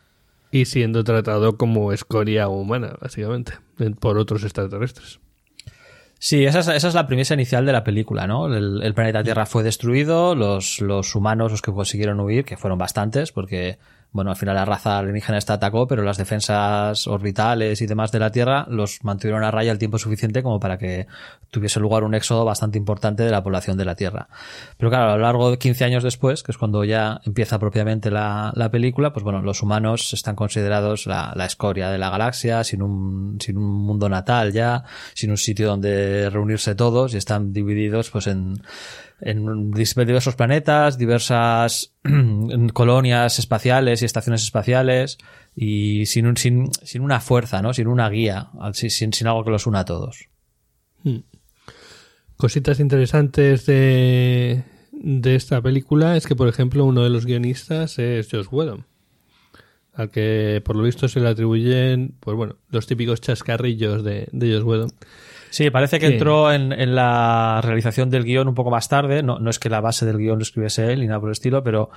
Y 0.50 0.64
siendo 0.64 1.04
tratado 1.04 1.58
como 1.58 1.92
escoria 1.92 2.48
humana, 2.48 2.96
básicamente, 3.00 3.52
por 4.00 4.16
otros 4.16 4.44
extraterrestres. 4.44 5.20
Sí, 6.20 6.44
esa 6.44 6.60
es, 6.60 6.68
esa 6.68 6.88
es 6.88 6.94
la 6.94 7.06
premisa 7.06 7.34
inicial 7.34 7.64
de 7.64 7.72
la 7.72 7.84
película, 7.84 8.26
¿no? 8.26 8.52
El, 8.52 8.82
el 8.82 8.94
planeta 8.94 9.22
Tierra 9.22 9.46
fue 9.46 9.62
destruido, 9.62 10.34
los, 10.34 10.80
los 10.80 11.14
humanos, 11.14 11.52
los 11.52 11.62
que 11.62 11.70
consiguieron 11.70 12.18
huir, 12.18 12.44
que 12.44 12.56
fueron 12.56 12.78
bastantes, 12.78 13.30
porque 13.30 13.78
bueno, 14.10 14.30
al 14.30 14.36
final 14.36 14.54
la 14.54 14.64
raza 14.64 14.98
alienígena 14.98 15.36
esta 15.36 15.54
atacó, 15.54 15.86
pero 15.86 16.02
las 16.02 16.16
defensas 16.16 17.06
orbitales 17.06 17.82
y 17.82 17.86
demás 17.86 18.10
de 18.10 18.18
la 18.18 18.30
Tierra 18.30 18.66
los 18.68 19.04
mantuvieron 19.04 19.44
a 19.44 19.50
raya 19.50 19.70
el 19.70 19.78
tiempo 19.78 19.98
suficiente 19.98 20.42
como 20.42 20.58
para 20.58 20.78
que 20.78 21.06
tuviese 21.50 21.78
lugar 21.78 22.04
un 22.04 22.14
éxodo 22.14 22.44
bastante 22.44 22.78
importante 22.78 23.22
de 23.22 23.30
la 23.30 23.42
población 23.42 23.76
de 23.76 23.84
la 23.84 23.94
Tierra. 23.94 24.28
Pero 24.78 24.90
claro, 24.90 25.12
a 25.12 25.16
lo 25.16 25.22
largo 25.22 25.50
de 25.50 25.58
15 25.58 25.84
años 25.84 26.02
después, 26.02 26.42
que 26.42 26.52
es 26.52 26.58
cuando 26.58 26.84
ya 26.84 27.20
empieza 27.24 27.58
propiamente 27.58 28.10
la, 28.10 28.52
la 28.54 28.70
película, 28.70 29.12
pues 29.12 29.24
bueno, 29.24 29.42
los 29.42 29.62
humanos 29.62 30.12
están 30.14 30.36
considerados 30.36 31.06
la, 31.06 31.32
la 31.36 31.44
escoria 31.44 31.90
de 31.90 31.98
la 31.98 32.10
galaxia, 32.10 32.64
sin 32.64 32.82
un, 32.82 33.38
sin 33.40 33.58
un 33.58 33.70
mundo 33.70 34.08
natal 34.08 34.52
ya, 34.52 34.84
sin 35.14 35.30
un 35.30 35.36
sitio 35.36 35.68
donde 35.68 36.30
reunirse 36.30 36.74
todos 36.74 37.14
y 37.14 37.18
están 37.18 37.52
divididos 37.52 38.10
pues 38.10 38.26
en 38.26 38.62
en 39.20 39.72
diversos 39.72 40.36
planetas, 40.36 40.98
diversas 40.98 41.94
colonias 42.72 43.38
espaciales 43.38 44.02
y 44.02 44.04
estaciones 44.04 44.42
espaciales 44.42 45.18
y 45.56 46.06
sin, 46.06 46.26
un, 46.26 46.36
sin, 46.36 46.70
sin 46.82 47.02
una 47.02 47.20
fuerza, 47.20 47.60
¿no? 47.62 47.74
Sin 47.74 47.88
una 47.88 48.08
guía, 48.08 48.50
sin, 48.72 49.12
sin 49.12 49.26
algo 49.26 49.44
que 49.44 49.50
los 49.50 49.66
una 49.66 49.80
a 49.80 49.84
todos. 49.84 50.28
Hmm. 51.02 51.18
Cositas 52.36 52.78
interesantes 52.78 53.66
de, 53.66 54.62
de 54.92 55.34
esta 55.34 55.60
película 55.60 56.16
es 56.16 56.26
que, 56.26 56.36
por 56.36 56.46
ejemplo, 56.46 56.84
uno 56.84 57.02
de 57.02 57.10
los 57.10 57.26
guionistas 57.26 57.98
es 57.98 58.28
Josh 58.30 58.46
Whedon, 58.50 58.86
al 59.94 60.10
que 60.10 60.62
por 60.64 60.76
lo 60.76 60.84
visto 60.84 61.08
se 61.08 61.18
le 61.18 61.28
atribuyen, 61.28 62.14
pues 62.20 62.36
bueno, 62.36 62.56
los 62.70 62.86
típicos 62.86 63.20
chascarrillos 63.20 64.04
de, 64.04 64.28
de 64.30 64.52
Josh 64.54 64.62
Whedon. 64.62 64.92
Sí, 65.50 65.70
parece 65.70 65.98
que 65.98 66.06
entró 66.06 66.52
en, 66.52 66.72
en 66.72 66.94
la 66.94 67.60
realización 67.62 68.10
del 68.10 68.24
guion 68.24 68.48
un 68.48 68.54
poco 68.54 68.70
más 68.70 68.88
tarde. 68.88 69.22
No, 69.22 69.38
no 69.38 69.50
es 69.50 69.58
que 69.58 69.70
la 69.70 69.80
base 69.80 70.06
del 70.06 70.18
guion 70.18 70.38
lo 70.38 70.42
escribiese 70.42 70.92
él 70.92 71.00
ni 71.00 71.06
nada 71.06 71.20
por 71.20 71.28
el 71.28 71.32
estilo, 71.32 71.62
pero 71.62 71.90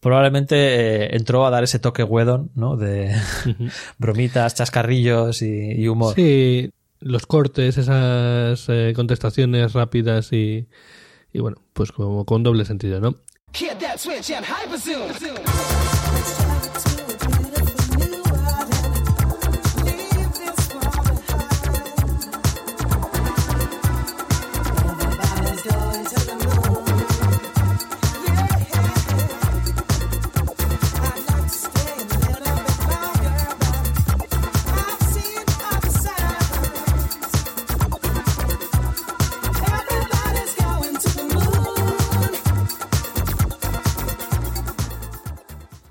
probablemente 0.00 0.56
eh, 0.56 1.16
entró 1.16 1.46
a 1.46 1.50
dar 1.50 1.64
ese 1.64 1.78
toque 1.78 2.02
Whedon, 2.02 2.50
¿no? 2.54 2.76
De 2.76 3.14
bromitas, 3.98 4.54
chascarrillos 4.54 5.42
y, 5.42 5.72
y 5.72 5.88
humor. 5.88 6.14
Sí, 6.14 6.70
los 7.00 7.26
cortes, 7.26 7.78
esas 7.78 8.64
eh, 8.68 8.92
contestaciones 8.94 9.72
rápidas 9.72 10.32
y, 10.32 10.68
y 11.32 11.40
bueno, 11.40 11.56
pues 11.72 11.92
como 11.92 12.24
con 12.24 12.42
doble 12.42 12.64
sentido, 12.64 13.00
¿no? 13.00 13.14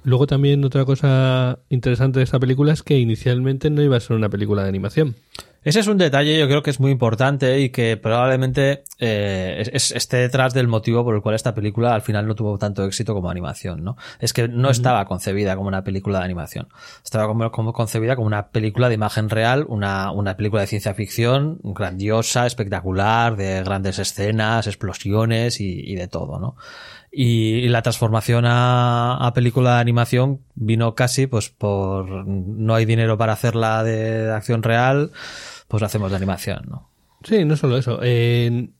Luego 0.05 0.27
también 0.27 0.63
otra 0.63 0.85
cosa 0.85 1.59
interesante 1.69 2.19
de 2.19 2.23
esta 2.23 2.39
película 2.39 2.71
es 2.73 2.83
que 2.83 2.97
inicialmente 2.99 3.69
no 3.69 3.81
iba 3.81 3.97
a 3.97 3.99
ser 3.99 4.15
una 4.15 4.29
película 4.29 4.61
de 4.63 4.69
animación. 4.69 5.15
Ese 5.63 5.79
es 5.79 5.87
un 5.87 5.97
detalle, 5.97 6.37
yo 6.37 6.45
creo 6.47 6.61
que 6.61 6.69
es 6.69 6.79
muy 6.79 6.91
importante 6.91 7.59
y 7.59 7.69
que 7.71 7.97
probablemente 7.97 8.83
eh, 8.99 9.55
es- 9.61 9.69
es- 9.73 9.91
esté 9.93 10.17
detrás 10.17 10.53
del 10.53 10.67
motivo 10.67 11.03
por 11.03 11.15
el 11.15 11.21
cual 11.23 11.33
esta 11.33 11.55
película 11.55 11.95
al 11.95 12.03
final 12.03 12.27
no 12.27 12.35
tuvo 12.35 12.59
tanto 12.59 12.85
éxito 12.85 13.15
como 13.15 13.31
animación, 13.31 13.83
¿no? 13.83 13.97
Es 14.19 14.31
que 14.31 14.47
no 14.47 14.69
estaba 14.69 15.03
concebida 15.05 15.55
como 15.55 15.67
una 15.67 15.83
película 15.83 16.19
de 16.19 16.25
animación. 16.25 16.67
Estaba 17.03 17.25
como, 17.25 17.51
como 17.51 17.73
concebida 17.73 18.15
como 18.15 18.27
una 18.27 18.49
película 18.49 18.89
de 18.89 18.93
imagen 18.95 19.27
real, 19.27 19.65
una, 19.67 20.11
una 20.11 20.37
película 20.37 20.61
de 20.61 20.67
ciencia 20.67 20.93
ficción 20.93 21.57
grandiosa, 21.63 22.45
espectacular, 22.45 23.35
de 23.35 23.63
grandes 23.63 23.97
escenas, 23.97 24.67
explosiones 24.67 25.59
y, 25.59 25.79
y 25.83 25.95
de 25.95 26.07
todo, 26.07 26.37
¿no? 26.39 26.55
Y, 27.17 27.67
la 27.69 27.81
transformación 27.81 28.43
a, 28.45 29.31
película 29.33 29.75
de 29.75 29.81
animación 29.81 30.41
vino 30.53 30.95
casi 30.95 31.27
pues 31.27 31.49
por 31.49 32.27
no 32.27 32.75
hay 32.75 32.85
dinero 32.85 33.17
para 33.17 33.33
hacerla 33.33 33.83
de 33.83 34.31
acción 34.31 34.63
real, 34.63 35.11
pues 35.69 35.81
la 35.81 35.87
hacemos 35.87 36.11
de 36.11 36.17
animación, 36.17 36.65
¿no? 36.69 36.89
Sí, 37.23 37.45
no 37.45 37.55
solo 37.55 37.77
eso. 37.77 38.03
En- 38.03 38.73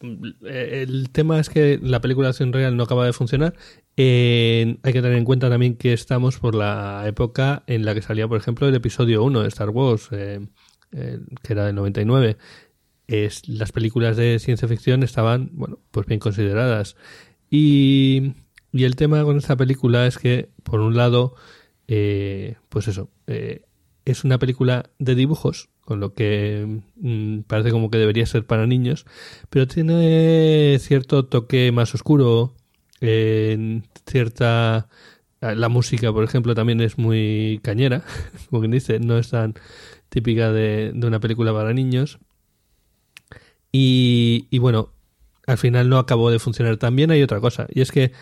el 0.00 1.10
tema 1.10 1.40
es 1.40 1.48
que 1.48 1.78
la 1.82 2.00
película 2.00 2.26
de 2.26 2.30
acción 2.30 2.52
real 2.52 2.76
no 2.76 2.84
acaba 2.84 3.06
de 3.06 3.12
funcionar. 3.12 3.54
Hay 3.96 4.92
que 4.92 5.02
tener 5.02 5.14
en 5.14 5.24
cuenta 5.24 5.48
también 5.48 5.76
que 5.76 5.92
estamos 5.92 6.38
por 6.38 6.54
la 6.54 7.04
época 7.06 7.64
en 7.66 7.84
la 7.84 7.94
que 7.94 8.02
salía, 8.02 8.28
por 8.28 8.38
ejemplo, 8.38 8.68
el 8.68 8.74
episodio 8.74 9.24
1 9.24 9.42
de 9.42 9.48
Star 9.48 9.70
Wars, 9.70 10.08
eh, 10.12 10.46
eh, 10.92 11.18
que 11.42 11.52
era 11.52 11.64
del 11.66 11.74
99. 11.74 12.36
Es, 13.08 13.48
las 13.48 13.72
películas 13.72 14.16
de 14.16 14.38
ciencia 14.38 14.68
ficción 14.68 15.02
estaban, 15.02 15.50
bueno, 15.52 15.78
pues 15.90 16.06
bien 16.06 16.20
consideradas. 16.20 16.96
Y, 17.50 18.32
y 18.72 18.84
el 18.84 18.96
tema 18.96 19.22
con 19.24 19.38
esta 19.38 19.56
película 19.56 20.06
es 20.06 20.18
que, 20.18 20.50
por 20.62 20.80
un 20.80 20.96
lado, 20.96 21.34
eh, 21.88 22.56
pues 22.68 22.88
eso, 22.88 23.10
eh, 23.26 23.62
es 24.04 24.24
una 24.24 24.38
película 24.38 24.90
de 24.98 25.14
dibujos, 25.14 25.68
con 25.80 26.00
lo 26.00 26.14
que 26.14 26.82
mm, 26.96 27.40
parece 27.40 27.70
como 27.70 27.90
que 27.90 27.98
debería 27.98 28.26
ser 28.26 28.46
para 28.46 28.66
niños, 28.66 29.06
pero 29.50 29.66
tiene 29.66 30.78
cierto 30.80 31.26
toque 31.26 31.72
más 31.72 31.94
oscuro, 31.94 32.54
en 33.00 33.84
cierta... 34.06 34.88
La 35.40 35.68
música, 35.68 36.12
por 36.12 36.24
ejemplo, 36.24 36.54
también 36.54 36.80
es 36.80 36.98
muy 36.98 37.60
cañera, 37.62 38.02
como 38.50 38.60
quien 38.62 38.72
dice, 38.72 38.98
no 38.98 39.18
es 39.18 39.30
tan 39.30 39.54
típica 40.08 40.50
de, 40.50 40.92
de 40.94 41.06
una 41.06 41.20
película 41.20 41.52
para 41.52 41.72
niños. 41.72 42.18
Y, 43.70 44.46
y 44.50 44.58
bueno, 44.58 44.95
al 45.46 45.58
final 45.58 45.88
no 45.88 45.98
acabó 45.98 46.30
de 46.30 46.38
funcionar 46.38 46.76
tan 46.76 46.96
bien. 46.96 47.10
Hay 47.10 47.22
otra 47.22 47.40
cosa, 47.40 47.66
y 47.70 47.80
es 47.80 47.92
que 47.92 48.12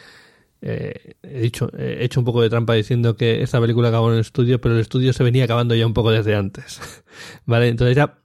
eh, 0.66 1.14
he 1.23 1.40
dicho, 1.40 1.71
he 1.76 2.04
hecho 2.04 2.21
un 2.21 2.25
poco 2.25 2.40
de 2.40 2.49
trampa 2.49 2.75
diciendo 2.75 3.16
que 3.16 3.43
esta 3.43 3.61
película 3.61 3.88
acabó 3.88 4.09
en 4.09 4.14
el 4.14 4.21
estudio, 4.21 4.61
pero 4.61 4.75
el 4.75 4.81
estudio 4.81 5.12
se 5.12 5.23
venía 5.23 5.45
acabando 5.45 5.75
ya 5.75 5.87
un 5.87 5.95
poco 5.95 6.11
desde 6.11 6.35
antes. 6.35 6.81
vale, 7.47 7.69
entonces 7.69 7.97
ya 7.97 8.19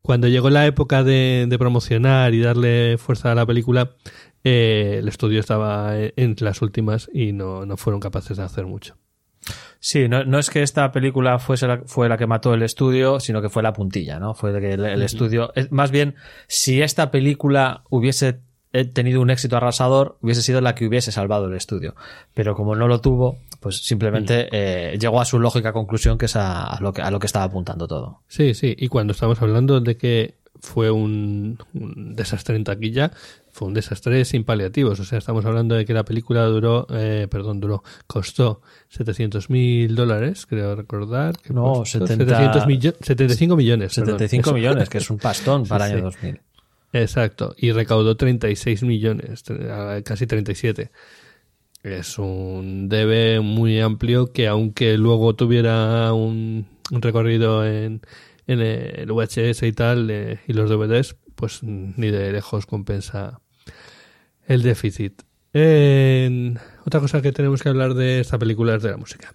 cuando 0.00 0.26
llegó 0.28 0.50
la 0.50 0.66
época 0.66 1.04
de, 1.04 1.54
promocionar 1.58 2.34
y 2.34 2.40
darle 2.40 2.96
fuerza 2.98 3.32
a 3.32 3.34
la 3.34 3.46
película, 3.46 3.94
eh, 4.42 4.96
el 5.00 5.08
estudio 5.08 5.38
estaba 5.38 5.98
en, 5.98 6.12
en 6.16 6.36
las 6.40 6.62
últimas 6.62 7.10
y 7.12 7.32
no, 7.32 7.66
no 7.66 7.76
fueron 7.76 8.00
capaces 8.00 8.38
de 8.38 8.42
hacer 8.42 8.66
mucho. 8.66 8.96
Sí, 9.80 10.08
no, 10.08 10.24
no 10.24 10.38
es 10.38 10.50
que 10.50 10.62
esta 10.62 10.92
película 10.92 11.38
fuese 11.38 11.66
la, 11.66 11.82
fue 11.86 12.08
la 12.08 12.16
que 12.16 12.26
mató 12.26 12.54
el 12.54 12.62
estudio, 12.62 13.18
sino 13.20 13.42
que 13.42 13.48
fue 13.48 13.62
la 13.62 13.72
puntilla, 13.72 14.18
¿no? 14.20 14.34
Fue 14.34 14.58
que 14.60 14.72
el, 14.74 14.84
el 14.84 15.02
estudio. 15.02 15.52
es- 15.56 15.72
Más 15.72 15.90
bien, 15.90 16.14
si 16.46 16.82
esta 16.82 17.10
película 17.10 17.82
hubiese 17.90 18.40
eh, 18.74 18.84
tenido 18.84 19.20
un 19.20 19.30
éxito 19.30 19.56
arrasador, 19.56 20.16
hubiese 20.22 20.40
sido 20.42 20.60
la 20.60 20.74
que 20.74 20.86
hubiese 20.86 21.12
salvado 21.12 21.46
el 21.46 21.54
estudio. 21.54 21.94
Pero 22.32 22.54
como 22.54 22.74
no 22.76 22.86
lo 22.88 23.00
tuvo, 23.00 23.38
pues 23.60 23.78
simplemente 23.84 24.48
eh, 24.52 24.96
llegó 24.98 25.20
a 25.20 25.24
su 25.24 25.38
lógica 25.38 25.72
conclusión, 25.72 26.16
que 26.16 26.26
es 26.26 26.36
a, 26.36 26.64
a 26.64 26.80
lo 26.80 26.92
que, 26.92 27.02
a 27.02 27.10
lo 27.10 27.18
que 27.18 27.26
estaba 27.26 27.44
apuntando 27.44 27.86
todo. 27.88 28.20
Sí, 28.28 28.54
sí, 28.54 28.74
y 28.78 28.88
cuando 28.88 29.12
estamos 29.12 29.42
hablando 29.42 29.80
de 29.80 29.96
que 29.96 30.36
fue 30.60 30.90
un, 30.90 31.58
un 31.74 32.14
desastre 32.14 32.56
en 32.56 32.64
taquilla, 32.64 33.10
fue 33.50 33.68
un 33.68 33.74
desastre 33.74 34.24
sin 34.24 34.44
paliativos. 34.44 35.00
O 35.00 35.04
sea, 35.04 35.18
estamos 35.18 35.44
hablando 35.44 35.74
de 35.74 35.84
que 35.84 35.92
la 35.92 36.04
película 36.04 36.44
duró, 36.46 36.86
eh, 36.90 37.26
perdón, 37.30 37.60
duró, 37.60 37.82
costó 38.06 38.62
700 38.88 39.50
mil 39.50 39.94
dólares, 39.94 40.46
creo 40.46 40.74
recordar. 40.76 41.36
que 41.38 41.52
No, 41.52 41.74
costó 41.74 42.06
70 42.06 42.24
700 42.36 42.66
millo- 42.66 42.94
75 43.00 43.56
millones. 43.56 43.94
perdón, 43.94 44.18
75 44.18 44.50
eso. 44.50 44.54
millones, 44.56 44.88
que 44.88 44.98
es 44.98 45.10
un 45.10 45.18
pastón 45.18 45.66
para 45.66 45.86
el 45.86 45.92
Sí, 45.92 45.98
año 45.98 46.10
sí. 46.10 46.16
2000. 46.22 46.40
Exacto, 46.94 47.54
y 47.56 47.72
recaudó 47.72 48.16
36 48.16 48.82
millones, 48.82 49.42
casi 50.04 50.26
37. 50.26 50.90
Es 51.82 52.18
un 52.18 52.88
debe 52.88 53.40
muy 53.40 53.80
amplio 53.80 54.30
que 54.32 54.46
aunque 54.46 54.96
luego 54.98 55.34
tuviera 55.34 56.12
un, 56.12 56.66
un 56.92 57.02
recorrido 57.02 57.66
en, 57.66 58.02
en 58.46 58.60
el 58.60 59.10
VHS 59.10 59.62
y 59.62 59.72
tal, 59.72 60.10
eh, 60.10 60.40
y 60.46 60.52
los 60.52 60.70
DVDs, 60.70 61.16
pues 61.34 61.62
ni 61.62 62.10
de 62.10 62.32
lejos 62.32 62.66
compensa 62.66 63.40
El 64.46 64.62
déficit. 64.62 65.22
Otra 65.52 67.00
cosa 67.00 67.22
que 67.22 67.32
tenemos 67.32 67.62
que 67.62 67.68
hablar 67.68 67.94
de 67.94 68.20
esta 68.20 68.38
película 68.38 68.74
es 68.74 68.82
de 68.82 68.90
la 68.90 68.96
música. 68.96 69.34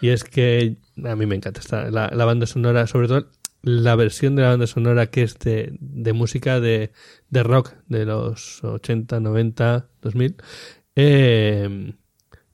Y 0.00 0.08
es 0.08 0.24
que 0.24 0.76
a 1.04 1.16
mí 1.16 1.26
me 1.26 1.36
encanta 1.36 1.60
esta, 1.60 1.90
la, 1.90 2.10
la 2.12 2.24
banda 2.24 2.46
sonora, 2.46 2.86
sobre 2.86 3.08
todo 3.08 3.28
la 3.62 3.96
versión 3.96 4.36
de 4.36 4.42
la 4.42 4.50
banda 4.50 4.66
sonora 4.68 5.06
que 5.06 5.22
es 5.22 5.38
de, 5.40 5.76
de 5.80 6.12
música 6.12 6.60
de, 6.60 6.92
de 7.30 7.42
rock 7.42 7.74
de 7.88 8.04
los 8.04 8.62
80, 8.62 9.18
90, 9.18 9.88
2000. 10.02 10.36
Eh, 10.94 11.94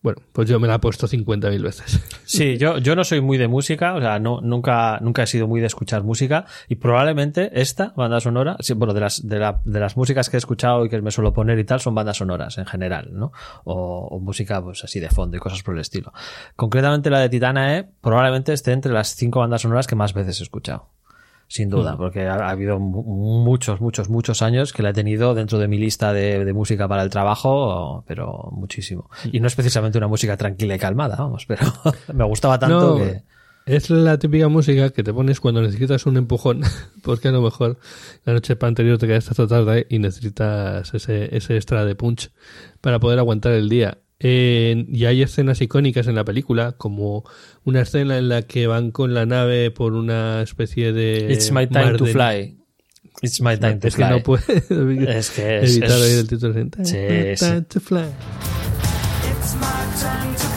bueno, 0.02 0.21
pues 0.32 0.49
yo 0.49 0.59
me 0.59 0.66
la 0.68 0.75
he 0.75 0.78
puesto 0.80 1.06
50.000 1.06 1.62
veces. 1.62 2.00
Sí, 2.25 2.59
yo, 2.59 2.78
yo 2.78 2.97
no 2.97 3.04
soy 3.04 3.21
muy 3.21 3.38
de 3.38 3.47
música, 3.49 3.94
o 3.94 4.00
sea, 4.00 4.18
no, 4.18 4.40
nunca, 4.40 4.99
nunca 5.00 5.23
he 5.23 5.26
sido 5.26 5.47
muy 5.47 5.61
de 5.61 5.66
escuchar 5.66 6.02
música 6.02 6.44
y 6.68 6.76
probablemente 6.76 7.50
esta 7.61 7.92
banda 7.97 8.18
sonora, 8.21 8.56
sí, 8.61 8.75
bueno, 8.75 8.94
de 8.94 9.00
las, 9.00 9.26
de, 9.26 9.38
la- 9.38 9.61
de 9.64 9.80
las 9.80 9.97
músicas 9.97 10.28
que 10.28 10.37
he 10.37 10.38
escuchado 10.38 10.85
y 10.85 10.88
que 10.88 11.00
me 11.02 11.11
suelo 11.11 11.32
poner 11.32 11.59
y 11.59 11.64
tal, 11.64 11.80
son 11.80 11.94
bandas 11.94 12.16
sonoras 12.16 12.59
en 12.59 12.66
general, 12.66 13.11
¿no? 13.12 13.32
O, 13.64 14.09
o 14.11 14.18
música, 14.18 14.61
pues 14.62 14.82
así 14.85 14.99
de 14.99 15.09
fondo 15.09 15.37
y 15.37 15.40
cosas 15.40 15.62
por 15.62 15.75
el 15.75 15.80
estilo. 15.80 16.12
Concretamente 16.56 17.09
la 17.11 17.21
de 17.21 17.28
Titanae 17.28 17.85
probablemente 18.00 18.52
esté 18.52 18.73
entre 18.73 18.92
las 18.92 19.14
cinco 19.14 19.40
bandas 19.40 19.62
sonoras 19.62 19.87
que 19.87 19.94
más 19.94 20.14
veces 20.14 20.40
he 20.40 20.42
escuchado. 20.42 20.88
Sin 21.52 21.68
duda, 21.68 21.99
porque 21.99 22.26
ha, 22.26 22.37
ha 22.37 22.50
habido 22.50 22.78
mu- 22.78 23.44
muchos, 23.44 23.78
muchos, 23.82 24.09
muchos 24.09 24.40
años 24.40 24.73
que 24.73 24.82
la 24.82 24.88
he 24.88 24.92
tenido 24.94 25.35
dentro 25.35 25.59
de 25.59 25.68
mi 25.68 25.76
lista 25.76 26.14
de, 26.14 26.47
de 26.47 26.52
música 26.54 26.88
para 26.88 27.02
el 27.02 27.11
trabajo, 27.11 28.04
pero 28.06 28.49
muchísimo. 28.52 29.11
Y 29.30 29.38
no 29.40 29.49
es 29.49 29.54
precisamente 29.54 29.99
una 29.99 30.09
música 30.09 30.35
tranquila 30.38 30.75
y 30.75 30.78
calmada, 30.78 31.16
vamos, 31.16 31.44
pero 31.47 31.66
me 32.14 32.25
gustaba 32.25 32.59
tanto 32.59 32.92
No, 32.92 32.97
que... 32.97 33.23
Es 33.66 33.90
la 33.90 34.18
típica 34.18 34.49
música 34.49 34.90
que 34.90 35.02
te 35.04 35.12
pones 35.12 35.40
cuando 35.40 35.61
necesitas 35.61 36.06
un 36.06 36.16
empujón, 36.16 36.62
porque 37.02 37.28
a 37.28 37.32
lo 37.32 37.42
mejor 37.42 37.76
la 38.25 38.32
noche 38.32 38.56
anterior 38.59 38.97
te 38.97 39.06
quedaste 39.06 39.30
hasta 39.32 39.47
tarde 39.47 39.87
y 39.90 39.99
necesitas 39.99 40.92
ese, 40.94 41.37
ese 41.37 41.56
extra 41.56 41.85
de 41.85 41.94
punch 41.94 42.30
para 42.80 42.99
poder 42.99 43.18
aguantar 43.18 43.52
el 43.52 43.68
día. 43.68 43.99
Eh, 44.23 44.87
y 44.88 45.05
hay 45.07 45.23
escenas 45.23 45.61
icónicas 45.61 46.07
en 46.07 46.14
la 46.14 46.25
película, 46.25 46.73
como 46.73 47.25
una 47.64 47.81
escena 47.83 48.19
en 48.19 48.29
la 48.29 48.43
que 48.43 48.67
van 48.67 48.91
con 48.93 49.14
la 49.14 49.26
nave 49.26 49.71
por 49.71 49.95
una 49.95 50.43
especie 50.43 50.93
de... 50.93 51.29
It's 51.33 51.50
my 51.52 51.67
time 51.67 51.99
to 51.99 52.05
de- 52.05 52.12
fly. 52.12 52.59
It's 53.21 53.41
my 53.41 53.57
time 53.59 53.76
to 53.76 53.88
Es 53.88 53.97
que 53.97 54.02
fly. 54.05 54.11
no 54.11 54.23
puedo 54.23 54.43
Es 54.49 55.31
que 55.31 55.59
es- 55.61 55.76
evitar 55.76 55.91
es- 55.99 56.02
oír 56.02 56.19
el 56.19 56.29
título. 56.29 56.55
así, 56.79 56.85
Sí, 56.93 56.97
"Time 57.45 57.59
sí. 57.61 57.64
to 57.69 57.81
fly". 57.81 58.00
It's 59.31 59.55
my 59.57 60.00
time 60.00 60.37
to 60.37 60.51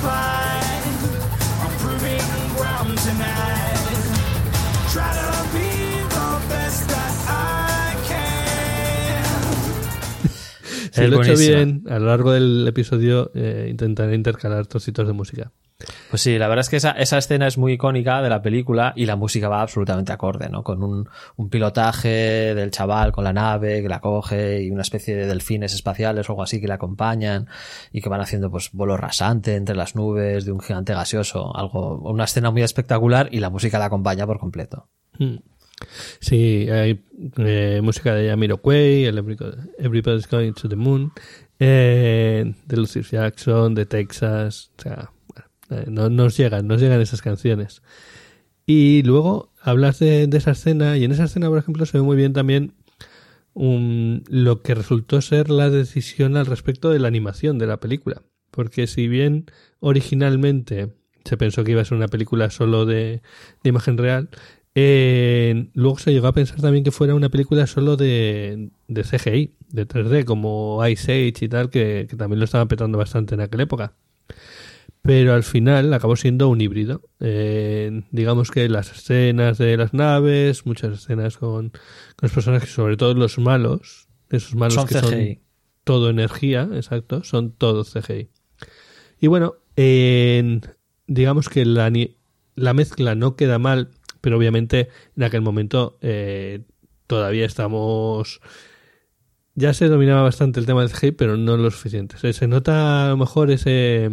Si 10.96 11.04
Es 11.04 11.10
lo 11.10 11.22
he 11.22 11.30
hecho 11.30 11.38
bien, 11.38 11.84
a 11.90 12.00
lo 12.00 12.06
largo 12.06 12.32
del 12.32 12.66
episodio 12.66 13.30
eh, 13.36 13.68
intentaré 13.70 14.16
intercalar 14.16 14.66
trocitos 14.66 15.06
de 15.06 15.12
música. 15.12 15.52
Pues 16.10 16.22
sí, 16.22 16.38
la 16.38 16.48
verdad 16.48 16.62
es 16.62 16.70
que 16.70 16.78
esa, 16.78 16.92
esa 16.92 17.18
escena 17.18 17.48
es 17.48 17.58
muy 17.58 17.74
icónica 17.74 18.22
de 18.22 18.30
la 18.30 18.42
película 18.42 18.94
y 18.96 19.06
la 19.06 19.18
música 19.18 19.50
va 19.50 19.62
absolutamente 19.62 20.14
acorde, 20.14 20.48
¿no? 20.48 20.64
Con 20.64 20.82
un, 20.82 21.10
un 21.36 21.50
pilotaje 21.50 22.56
del 22.56 22.72
chaval 22.72 23.12
con 23.12 23.26
la 23.26 23.34
nave 23.34 23.82
que 23.82 23.90
la 23.90 24.00
coge 24.00 24.64
y 24.64 24.72
una 24.72 24.84
especie 24.84 25.18
de 25.18 25.28
delfines 25.28 25.74
espaciales 25.74 26.30
o 26.30 26.32
algo 26.32 26.44
así 26.44 26.62
que 26.62 26.70
la 26.70 26.76
acompañan 26.76 27.50
y 27.92 28.00
que 28.00 28.08
van 28.08 28.22
haciendo 28.22 28.50
pues 28.50 28.72
vuelo 28.72 28.96
rasante 28.96 29.56
entre 29.56 29.76
las 29.76 29.96
nubes 29.96 30.46
de 30.46 30.54
un 30.54 30.62
gigante 30.62 30.94
gaseoso, 30.94 31.54
algo, 31.54 31.98
una 32.10 32.24
escena 32.24 32.52
muy 32.52 32.62
espectacular 32.62 33.28
y 33.32 33.42
la 33.42 33.50
música 33.50 33.78
la 33.78 33.86
acompaña 33.86 34.26
por 34.26 34.40
completo. 34.40 34.88
Mm. 35.20 35.36
Sí, 36.20 36.68
hay 36.70 37.04
eh, 37.38 37.82
música 37.84 38.16
de 38.16 38.30
Jamiroquai, 38.30 39.06
el 39.06 39.18
Everybody- 39.18 39.72
Everybody's 39.78 40.28
Going 40.30 40.54
to 40.54 40.70
the 40.70 40.76
Moon, 40.76 41.12
eh, 41.60 42.54
de 42.66 42.78
Lucius 42.78 43.12
Jackson, 43.12 43.76
de 43.76 43.86
Texas, 43.86 44.72
o 44.78 44.82
sea, 44.82 45.12
bueno, 45.28 45.50
eh, 45.70 45.86
no, 45.90 46.10
nos 46.10 46.38
llegan, 46.38 46.68
llegan 46.70 47.02
esas 47.02 47.22
canciones. 47.22 47.82
Y 48.66 49.04
luego 49.04 49.52
hablas 49.62 50.00
de, 50.00 50.30
esa 50.34 50.52
escena, 50.52 50.98
y 50.98 51.04
en 51.04 51.12
esa 51.12 51.26
escena, 51.26 51.50
por 51.50 51.60
ejemplo, 51.60 51.86
se 51.86 51.98
ve 51.98 52.04
muy 52.04 52.18
bien 52.18 52.34
también 52.34 52.74
lo 53.54 54.62
que 54.62 54.76
resultó 54.76 55.22
ser 55.22 55.50
la 55.50 55.70
decisión 55.70 56.36
al 56.36 56.46
respecto 56.46 56.90
de 56.90 57.00
la 57.00 57.08
animación 57.08 57.58
de 57.58 57.68
la 57.68 57.80
película. 57.80 58.24
Porque 58.52 58.88
si 58.88 59.08
bien 59.08 59.46
originalmente 59.80 60.94
se 61.24 61.38
pensó 61.38 61.64
que 61.64 61.72
iba 61.72 61.82
a 61.82 61.86
ser 61.86 61.98
una 61.98 62.08
película 62.08 62.50
solo 62.50 62.86
de 62.86 63.22
imagen 63.64 63.98
real, 63.98 64.30
eh, 64.76 65.70
luego 65.74 65.98
se 65.98 66.12
llegó 66.12 66.28
a 66.28 66.34
pensar 66.34 66.60
también 66.62 66.84
que 66.84 66.92
fuera 66.92 67.16
una 67.16 67.30
película 67.30 67.66
solo 67.68 67.96
de, 67.98 68.70
de 68.88 69.04
CGI, 69.04 69.54
de 69.70 69.88
3D, 69.88 70.26
como 70.26 70.86
Ice 70.88 71.12
Age 71.12 71.46
y 71.46 71.50
tal, 71.50 71.70
que, 71.70 72.08
que 72.10 72.16
también 72.18 72.40
lo 72.40 72.46
estaban 72.46 72.68
petando 72.68 72.98
bastante 72.98 73.36
en 73.36 73.42
aquella 73.42 73.64
época. 73.64 73.94
Pero 75.02 75.34
al 75.34 75.44
final 75.44 75.94
acabó 75.94 76.16
siendo 76.16 76.50
un 76.50 76.60
híbrido. 76.62 77.02
Eh, 77.20 78.02
digamos 78.12 78.50
que 78.50 78.68
las 78.70 78.92
escenas 78.92 79.58
de 79.60 79.78
las 79.78 79.94
naves, 79.94 80.66
muchas 80.66 80.98
escenas 81.00 81.38
con, 81.38 81.70
con 81.70 81.80
los 82.24 82.32
personajes, 82.32 82.72
sobre 82.72 82.98
todo 82.98 83.14
los 83.14 83.38
malos, 83.38 84.08
esos 84.32 84.56
malos 84.56 84.74
Son 84.74 84.88
que 84.88 84.96
CGI. 84.96 85.02
son 85.36 85.40
todo 85.84 86.10
energía, 86.10 86.68
exacto, 86.74 87.24
son 87.24 87.52
todo 87.52 87.84
CGI. 87.84 88.30
Y 89.22 89.28
bueno, 89.28 89.56
en- 89.76 90.62
digamos 91.06 91.50
que 91.50 91.66
la, 91.66 91.92
la 92.56 92.74
mezcla 92.74 93.14
no 93.14 93.36
queda 93.36 93.60
mal, 93.60 93.92
pero 94.26 94.38
obviamente 94.40 94.90
en 95.16 95.22
aquel 95.22 95.42
momento 95.42 96.00
eh, 96.02 96.64
todavía 97.06 97.46
estamos... 97.46 98.42
Ya 99.54 99.72
se 99.76 99.88
dominaba 99.88 100.24
bastante 100.24 100.60
el 100.60 100.66
tema 100.66 100.82
del 100.82 100.92
CGI, 100.92 101.12
pero 101.12 101.38
no 101.38 101.58
lo 101.58 101.70
suficiente. 101.70 102.18
Se 102.34 102.48
nota 102.48 103.06
a 103.06 103.10
lo 103.10 103.18
mejor 103.18 103.52
ese, 103.52 104.10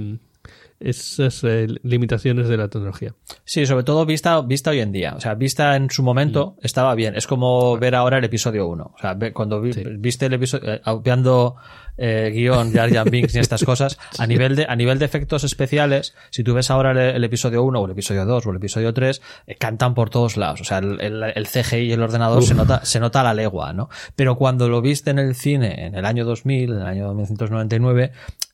esas 0.85 1.42
eh, 1.45 1.66
limitaciones 1.83 2.49
de 2.49 2.57
la 2.57 2.68
tecnología. 2.68 3.14
Sí, 3.45 3.66
sobre 3.66 3.85
todo 3.85 4.05
vista, 4.07 4.40
vista 4.42 4.71
hoy 4.71 4.81
en 4.81 4.92
día. 4.92 5.14
O 5.16 5.21
sea, 5.21 5.35
vista 5.35 5.77
en 5.77 5.90
su 5.90 6.03
momento 6.03 6.57
estaba 6.62 6.95
bien. 6.95 7.14
Es 7.16 7.27
como 7.27 7.77
ver 7.79 7.95
ahora 7.95 8.18
el 8.18 8.25
episodio 8.25 8.66
1. 8.66 8.92
O 8.95 8.99
sea, 9.01 9.16
cuando 9.33 9.61
vi- 9.61 9.73
Sí. 9.73 9.85
viste 9.99 10.27
el 10.27 10.35
episodio, 10.35 10.75
eh, 10.75 10.81
obviando 10.87 11.57
eh, 11.99 12.31
guion, 12.33 12.73
Jar 12.73 12.90
Jar 12.90 13.11
Binks 13.11 13.35
y 13.35 13.38
estas 13.38 13.62
cosas, 13.64 13.99
a 14.18 14.27
nivel 14.27 14.57
de, 14.57 14.64
a 14.66 14.75
nivel 14.77 14.99
de 14.99 15.05
efectos 15.05 15.45
especiales, 15.45 16.14
si 16.31 16.42
tú 16.42 16.55
ves 16.55 16.71
ahora 16.71 16.92
el, 16.92 16.99
el 17.16 17.25
episodio 17.25 17.62
1 17.62 17.79
o 17.81 17.85
el 17.85 17.92
episodio 17.92 18.25
2 18.25 18.47
o 18.47 18.51
el 18.51 18.57
episodio 18.57 18.95
3, 18.95 19.21
eh, 19.47 19.57
cantan 19.57 19.92
por 19.95 20.09
todos 20.09 20.37
lados. 20.38 20.62
O 20.62 20.64
sea, 20.64 20.79
el, 20.79 21.01
el- 21.01 21.23
el 21.35 21.47
CGI 21.47 21.77
y 21.88 21.92
el 21.92 22.03
ordenador 22.03 22.42
se 22.45 22.55
nota, 22.55 22.83
se 22.85 22.99
nota 22.99 23.21
a 23.21 23.25
la 23.25 23.35
legua, 23.35 23.73
¿no? 23.75 23.90
Pero 24.16 24.37
cuando 24.37 24.68
lo 24.71 24.81
viste 24.81 25.11
en 25.11 25.18
el 25.18 25.35
cine 25.35 25.87
en 25.87 25.95
el 25.95 26.07
año 26.07 26.25
2000, 26.25 26.71
en 26.73 26.77
el 26.81 26.87
año 26.87 27.09
1999, 27.14 28.12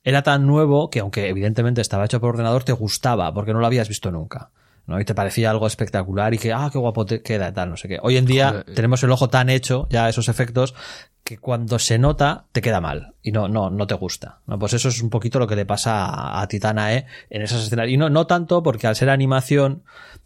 era 0.09 0.23
tan 0.23 0.47
nuevo 0.47 0.89
que 0.89 1.01
aunque 1.01 1.29
evidentemente 1.29 1.83
estaba 1.83 2.07
hecho 2.07 2.19
por 2.19 2.31
ordenador, 2.31 2.65
te 2.65 2.73
gustaba 2.73 3.35
porque 3.35 3.53
no 3.53 3.61
lo 3.61 3.67
habías 3.67 3.89
visto 3.89 4.11
nunca. 4.11 4.51
¿No? 4.89 4.99
Y 5.01 5.05
te 5.05 5.15
parecía 5.15 5.51
algo 5.51 5.67
espectacular 5.67 6.35
y 6.35 6.39
que, 6.39 6.53
ah, 6.53 6.71
qué 6.73 6.79
guapo 6.79 7.07
te 7.07 7.23
queda 7.23 7.51
y 7.51 7.53
tal, 7.53 7.71
no 7.71 7.77
sé 7.77 7.87
qué. 7.87 7.99
Hoy 8.03 8.17
en 8.17 8.25
día 8.25 8.49
Joder. 8.49 8.75
tenemos 8.75 9.03
el 9.03 9.13
ojo 9.13 9.29
tan 9.29 9.51
hecho, 9.51 9.87
ya 9.91 10.09
esos 10.09 10.29
efectos, 10.29 10.75
que 11.23 11.37
cuando 11.37 11.79
se 11.79 11.99
nota, 11.99 12.47
te 12.53 12.63
queda 12.63 12.81
mal 12.81 13.15
y 13.23 13.33
no, 13.33 13.49
no, 13.49 13.69
no 13.69 13.87
te 13.87 13.95
gusta. 13.95 14.41
¿no? 14.47 14.59
Pues 14.59 14.73
eso 14.73 14.89
es 14.89 15.03
un 15.03 15.11
poquito 15.11 15.39
lo 15.39 15.47
que 15.47 15.57
le 15.57 15.67
pasa 15.67 16.07
a, 16.07 16.41
a 16.41 16.49
Titanae 16.49 17.05
en 17.29 17.43
esas 17.43 17.65
escenas. 17.65 17.89
Y 17.91 17.99
no, 17.99 18.09
no 18.09 18.27
tanto 18.27 18.63
porque 18.63 18.87
al 18.87 18.97
ser 18.97 19.11
animación, 19.11 19.83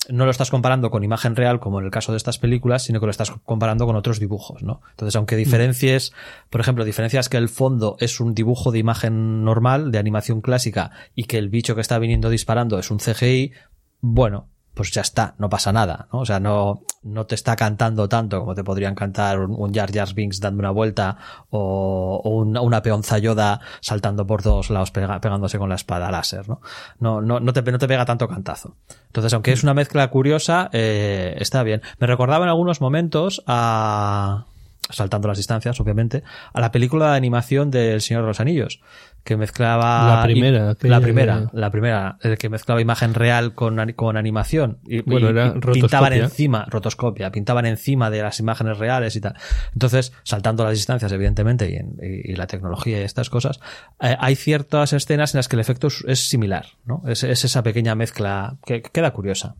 no 0.09 0.25
lo 0.25 0.31
estás 0.31 0.51
comparando 0.51 0.93
con 0.93 1.03
imagen 1.03 1.35
real, 1.35 1.59
como 1.59 1.81
en 1.81 1.87
el 1.87 1.91
caso 1.91 2.13
de 2.13 2.19
estas 2.19 2.39
películas, 2.39 2.85
sino 2.85 3.01
que 3.01 3.07
lo 3.07 3.11
estás 3.11 3.33
comparando 3.45 3.85
con 3.85 3.97
otros 3.97 4.21
dibujos, 4.21 4.63
¿no? 4.63 4.81
Entonces, 4.91 5.17
aunque 5.17 5.35
diferencies, 5.35 6.13
por 6.51 6.61
ejemplo, 6.61 6.85
diferencias 6.85 7.29
que 7.29 7.37
el 7.37 7.49
fondo 7.49 7.97
es 7.99 8.21
un 8.21 8.33
dibujo 8.33 8.71
de 8.71 8.79
imagen 8.79 9.45
normal, 9.45 9.91
de 9.91 9.99
animación 9.99 10.41
clásica, 10.41 10.93
y 11.17 11.25
que 11.25 11.39
el 11.39 11.49
bicho 11.49 11.75
que 11.75 11.81
está 11.81 11.99
viniendo 11.99 12.31
disparando 12.31 12.79
es 12.79 12.93
un 12.93 12.99
CGI, 12.99 13.53
bueno, 14.01 14.49
pues 14.75 14.91
ya 14.91 15.03
está, 15.03 15.35
no 15.39 15.51
pasa 15.51 15.73
nada, 15.73 16.09
¿no? 16.13 16.21
O 16.21 16.27
sea, 16.27 16.41
no, 16.41 16.83
no 17.03 17.27
te 17.27 17.35
está 17.35 17.57
cantando 17.57 18.09
tanto 18.09 18.41
como 18.41 18.55
te 18.55 18.65
podrían 18.65 18.95
cantar 18.95 19.41
un, 19.41 19.55
un 19.57 19.75
Jar 19.75 19.93
Jar 19.93 20.15
Binks 20.15 20.41
dando 20.41 20.61
una 20.61 20.71
vuelta 20.71 21.19
o, 21.51 22.21
o 22.25 22.31
una, 22.31 22.61
una 22.63 22.83
peonza 22.83 23.19
Yoda 23.19 23.61
saltando 23.81 24.27
por 24.27 24.43
todos 24.43 24.71
lados 24.71 24.91
pegándose 24.91 25.59
con 25.59 25.69
la 25.69 25.75
espada 25.75 26.11
láser, 26.11 26.49
¿no? 26.49 26.61
No, 27.01 27.21
no, 27.21 27.41
no, 27.41 27.53
te, 27.53 27.63
no 27.63 27.79
te 27.79 27.89
pega 27.89 28.05
tanto 28.05 28.29
cantazo. 28.29 28.77
Entonces, 29.09 29.33
aunque 29.35 29.53
es 29.53 29.63
una 29.63 29.75
mezcla 29.75 30.09
curiosa, 30.09 30.71
eh, 30.73 31.37
está 31.39 31.63
bien. 31.63 31.83
Me 31.99 32.07
recordaba 32.07 32.45
en 32.45 32.49
algunos 32.49 32.81
momentos 32.81 33.43
a 33.47 34.47
saltando 34.91 35.29
las 35.29 35.39
distancias, 35.39 35.81
obviamente, 35.81 36.23
a 36.53 36.61
la 36.61 36.71
película 36.71 37.11
de 37.11 37.17
animación 37.17 37.71
del 37.71 38.01
Señor 38.01 38.23
de 38.23 38.29
los 38.29 38.41
Anillos, 38.41 38.81
que 39.25 39.37
mezclaba... 39.37 40.17
La 40.17 40.23
primera, 40.25 40.75
la 40.83 41.01
primera, 41.01 41.51
la 41.53 41.71
primera, 41.71 42.19
el 42.23 42.37
que 42.39 42.49
mezclaba 42.49 42.81
imagen 42.81 43.15
real 43.15 43.55
con, 43.55 43.77
con 43.93 44.17
animación. 44.17 44.79
Y, 44.85 45.03
Bueno, 45.03 45.29
y- 45.29 45.31
era 45.31 45.55
y 45.57 45.61
pintaban 45.73 46.13
encima, 46.25 46.67
rotoscopia, 46.69 47.31
pintaban 47.31 47.67
encima 47.67 48.11
de 48.11 48.23
las 48.23 48.41
imágenes 48.41 48.79
reales 48.79 49.15
y 49.15 49.21
tal. 49.21 49.35
Entonces, 49.73 50.13
saltando 50.25 50.65
las 50.65 50.75
distancias, 50.75 51.13
evidentemente, 51.13 51.71
y, 51.71 51.77
en- 51.77 51.97
y- 52.03 52.33
y 52.33 52.35
la 52.37 52.47
tecnología 52.49 53.01
y 53.01 53.05
estas 53.05 53.31
cosas, 53.31 53.61
eh, 54.01 54.17
hay 54.19 54.35
ciertas 54.35 54.93
escenas 54.93 55.35
en 55.35 55.39
las 55.39 55.49
que 55.49 55.57
el 55.57 55.61
efecto 55.61 55.87
es, 55.87 56.05
es 56.09 56.29
similar, 56.29 56.67
¿no? 56.85 57.03
Es, 57.07 57.23
es 57.23 57.45
esa 57.45 57.63
pequeña 57.63 57.95
mezcla 57.95 58.57
que, 58.67 58.83
que 58.83 58.91
queda 58.91 59.13
curiosa. 59.13 59.55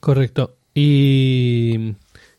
Correcto. 0.00 0.58
Y, 0.74 1.94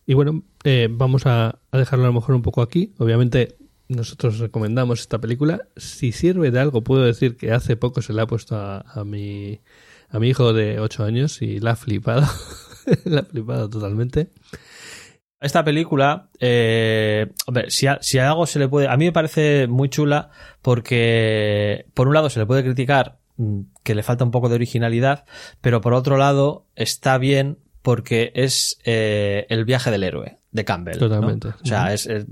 y 0.06 0.14
bueno, 0.14 0.44
eh, 0.64 0.88
vamos 0.92 1.26
a, 1.26 1.58
a 1.72 1.78
dejarlo 1.78 2.06
a 2.06 2.08
lo 2.10 2.14
mejor 2.14 2.36
un 2.36 2.42
poco 2.44 2.62
aquí. 2.62 2.94
Obviamente 3.00 3.58
nosotros 3.90 4.40
recomendamos 4.40 5.00
esta 5.02 5.20
película. 5.20 5.68
Si 5.76 6.12
sirve 6.12 6.52
de 6.52 6.60
algo, 6.60 6.84
puedo 6.84 7.04
decir 7.04 7.38
que 7.38 7.52
hace 7.52 7.76
poco 7.78 8.02
se 8.02 8.14
la 8.14 8.24
ha 8.24 8.28
puesto 8.28 8.56
a, 8.58 8.80
a 8.82 9.04
mi, 9.04 9.62
a 10.10 10.20
mi 10.20 10.30
hijo 10.30 10.54
de 10.54 10.80
8 10.80 11.04
años 11.04 11.42
y 11.42 11.60
la 11.60 11.72
ha 11.72 11.76
flipado. 11.76 12.28
la 13.06 13.22
ha 13.22 13.24
flipado 13.26 13.70
totalmente. 13.70 14.30
Esta 15.40 15.64
película, 15.64 16.30
eh, 16.40 17.28
hombre, 17.46 17.70
si, 17.70 17.86
a- 17.88 18.00
si 18.02 18.18
algo 18.18 18.48
se 18.48 18.58
le 18.60 18.68
puede. 18.68 18.88
A 18.88 18.98
mí 18.98 19.06
me 19.06 19.12
parece 19.12 19.68
muy 19.68 19.88
chula 19.90 20.32
porque, 20.64 21.86
por 21.94 22.08
un 22.08 22.14
lado, 22.16 22.30
se 22.30 22.40
le 22.40 22.46
puede 22.46 22.64
criticar 22.64 23.20
mm, 23.38 23.62
que 23.84 23.94
le 23.96 24.04
falta 24.04 24.24
un 24.24 24.32
poco 24.32 24.50
de 24.50 24.56
originalidad, 24.56 25.26
pero 25.62 25.80
por 25.82 25.94
otro 25.94 26.18
lado, 26.18 26.66
está 26.76 27.18
bien 27.20 27.60
porque 27.84 28.32
es 28.36 28.80
eh, 28.84 29.46
el 29.50 29.64
viaje 29.64 29.92
del 29.92 30.04
héroe 30.04 30.40
de 30.58 30.66
Campbell. 30.66 30.96
¿no? 31.00 31.08
Totalmente. 31.08 31.48
O 31.50 31.66
sea, 31.66 31.94
es, 31.94 32.06
es- 32.08 32.26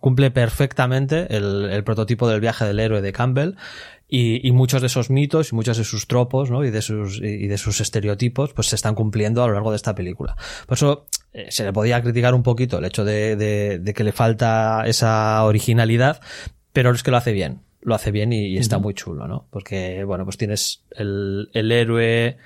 cumple 0.00 0.30
perfectamente 0.30 1.34
el, 1.36 1.64
el 1.70 1.82
prototipo 1.82 2.28
del 2.28 2.40
viaje 2.40 2.64
del 2.64 2.78
héroe 2.78 3.00
de 3.02 3.12
Campbell. 3.12 3.54
Y, 4.12 4.44
y 4.46 4.50
muchos 4.50 4.80
de 4.80 4.88
esos 4.88 5.08
mitos 5.08 5.52
y 5.52 5.54
muchos 5.54 5.76
de 5.78 5.84
sus 5.84 6.08
tropos 6.08 6.50
¿no? 6.50 6.64
y, 6.64 6.70
de 6.70 6.82
sus, 6.82 7.18
y 7.22 7.46
de 7.46 7.56
sus 7.58 7.80
estereotipos 7.80 8.52
pues 8.52 8.66
se 8.66 8.74
están 8.74 8.96
cumpliendo 8.96 9.44
a 9.44 9.46
lo 9.46 9.52
largo 9.54 9.70
de 9.70 9.76
esta 9.76 9.94
película. 9.94 10.34
Por 10.66 10.76
eso 10.76 11.06
eh, 11.32 11.46
se 11.50 11.62
le 11.62 11.72
podía 11.72 12.02
criticar 12.02 12.34
un 12.34 12.42
poquito 12.42 12.78
el 12.78 12.84
hecho 12.86 13.04
de, 13.04 13.36
de- 13.36 13.78
de 13.78 13.94
que 13.94 14.02
le 14.02 14.10
falta 14.10 14.82
esa 14.86 15.44
originalidad, 15.44 16.20
pero 16.72 16.90
es 16.90 17.04
que 17.04 17.12
lo 17.12 17.18
hace 17.18 17.30
bien. 17.32 17.60
Lo 17.82 17.94
hace 17.94 18.10
bien 18.10 18.32
y, 18.32 18.46
y 18.48 18.58
está 18.58 18.78
muy 18.78 18.94
chulo, 18.94 19.28
¿no? 19.28 19.46
Porque, 19.48 20.02
bueno, 20.02 20.24
pues 20.24 20.36
tienes 20.36 20.82
el, 20.90 21.48
el 21.54 21.70
héroe 21.70 22.36